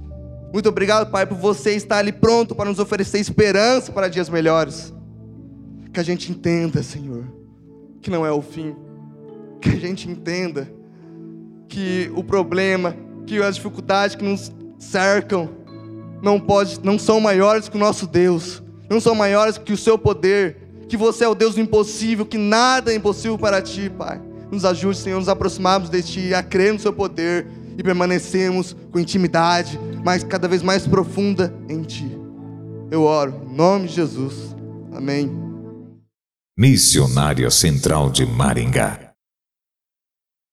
Muito 0.52 0.68
obrigado, 0.68 1.10
Pai, 1.10 1.26
por 1.26 1.36
você 1.36 1.74
estar 1.74 1.98
ali 1.98 2.12
pronto 2.12 2.54
para 2.54 2.70
nos 2.70 2.78
oferecer 2.78 3.18
esperança 3.18 3.92
para 3.92 4.08
dias 4.08 4.28
melhores. 4.28 4.94
Que 5.92 6.00
a 6.00 6.02
gente 6.02 6.30
entenda, 6.30 6.82
Senhor, 6.82 7.24
que 8.00 8.10
não 8.10 8.24
é 8.24 8.30
o 8.30 8.40
fim. 8.40 8.76
Que 9.60 9.70
a 9.70 9.76
gente 9.76 10.08
entenda 10.08 10.72
que 11.68 12.10
o 12.14 12.22
problema, 12.22 12.94
que 13.26 13.42
as 13.42 13.56
dificuldades 13.56 14.14
que 14.14 14.24
nos 14.24 14.52
cercam 14.78 15.50
não 16.22 16.38
pode, 16.38 16.80
não 16.82 16.98
são 16.98 17.20
maiores 17.20 17.68
que 17.68 17.76
o 17.76 17.80
nosso 17.80 18.06
Deus 18.06 18.62
não 18.88 19.00
são 19.00 19.14
maiores 19.14 19.58
que 19.58 19.72
o 19.72 19.76
seu 19.76 19.98
poder, 19.98 20.56
que 20.88 20.96
você 20.96 21.24
é 21.24 21.28
o 21.28 21.34
Deus 21.34 21.54
do 21.54 21.60
impossível, 21.60 22.24
que 22.24 22.38
nada 22.38 22.92
é 22.92 22.96
impossível 22.96 23.38
para 23.38 23.60
ti, 23.60 23.90
Pai. 23.90 24.20
Nos 24.50 24.64
ajude, 24.64 24.96
Senhor, 24.96 25.18
nos 25.18 25.28
aproximarmos 25.28 25.90
de 25.90 26.02
ti, 26.02 26.34
a 26.34 26.42
crer 26.42 26.72
no 26.72 26.78
seu 26.78 26.92
poder 26.92 27.46
e 27.76 27.82
permanecemos 27.82 28.74
com 28.90 28.98
intimidade, 28.98 29.78
mas 30.04 30.24
cada 30.24 30.48
vez 30.48 30.62
mais 30.62 30.86
profunda 30.86 31.54
em 31.68 31.82
ti. 31.82 32.18
Eu 32.90 33.02
oro, 33.02 33.42
em 33.50 33.54
nome 33.54 33.88
de 33.88 33.94
Jesus. 33.94 34.56
Amém. 34.92 35.30
Missionária 36.56 37.50
Central 37.50 38.10
de 38.10 38.24
Maringá 38.24 39.07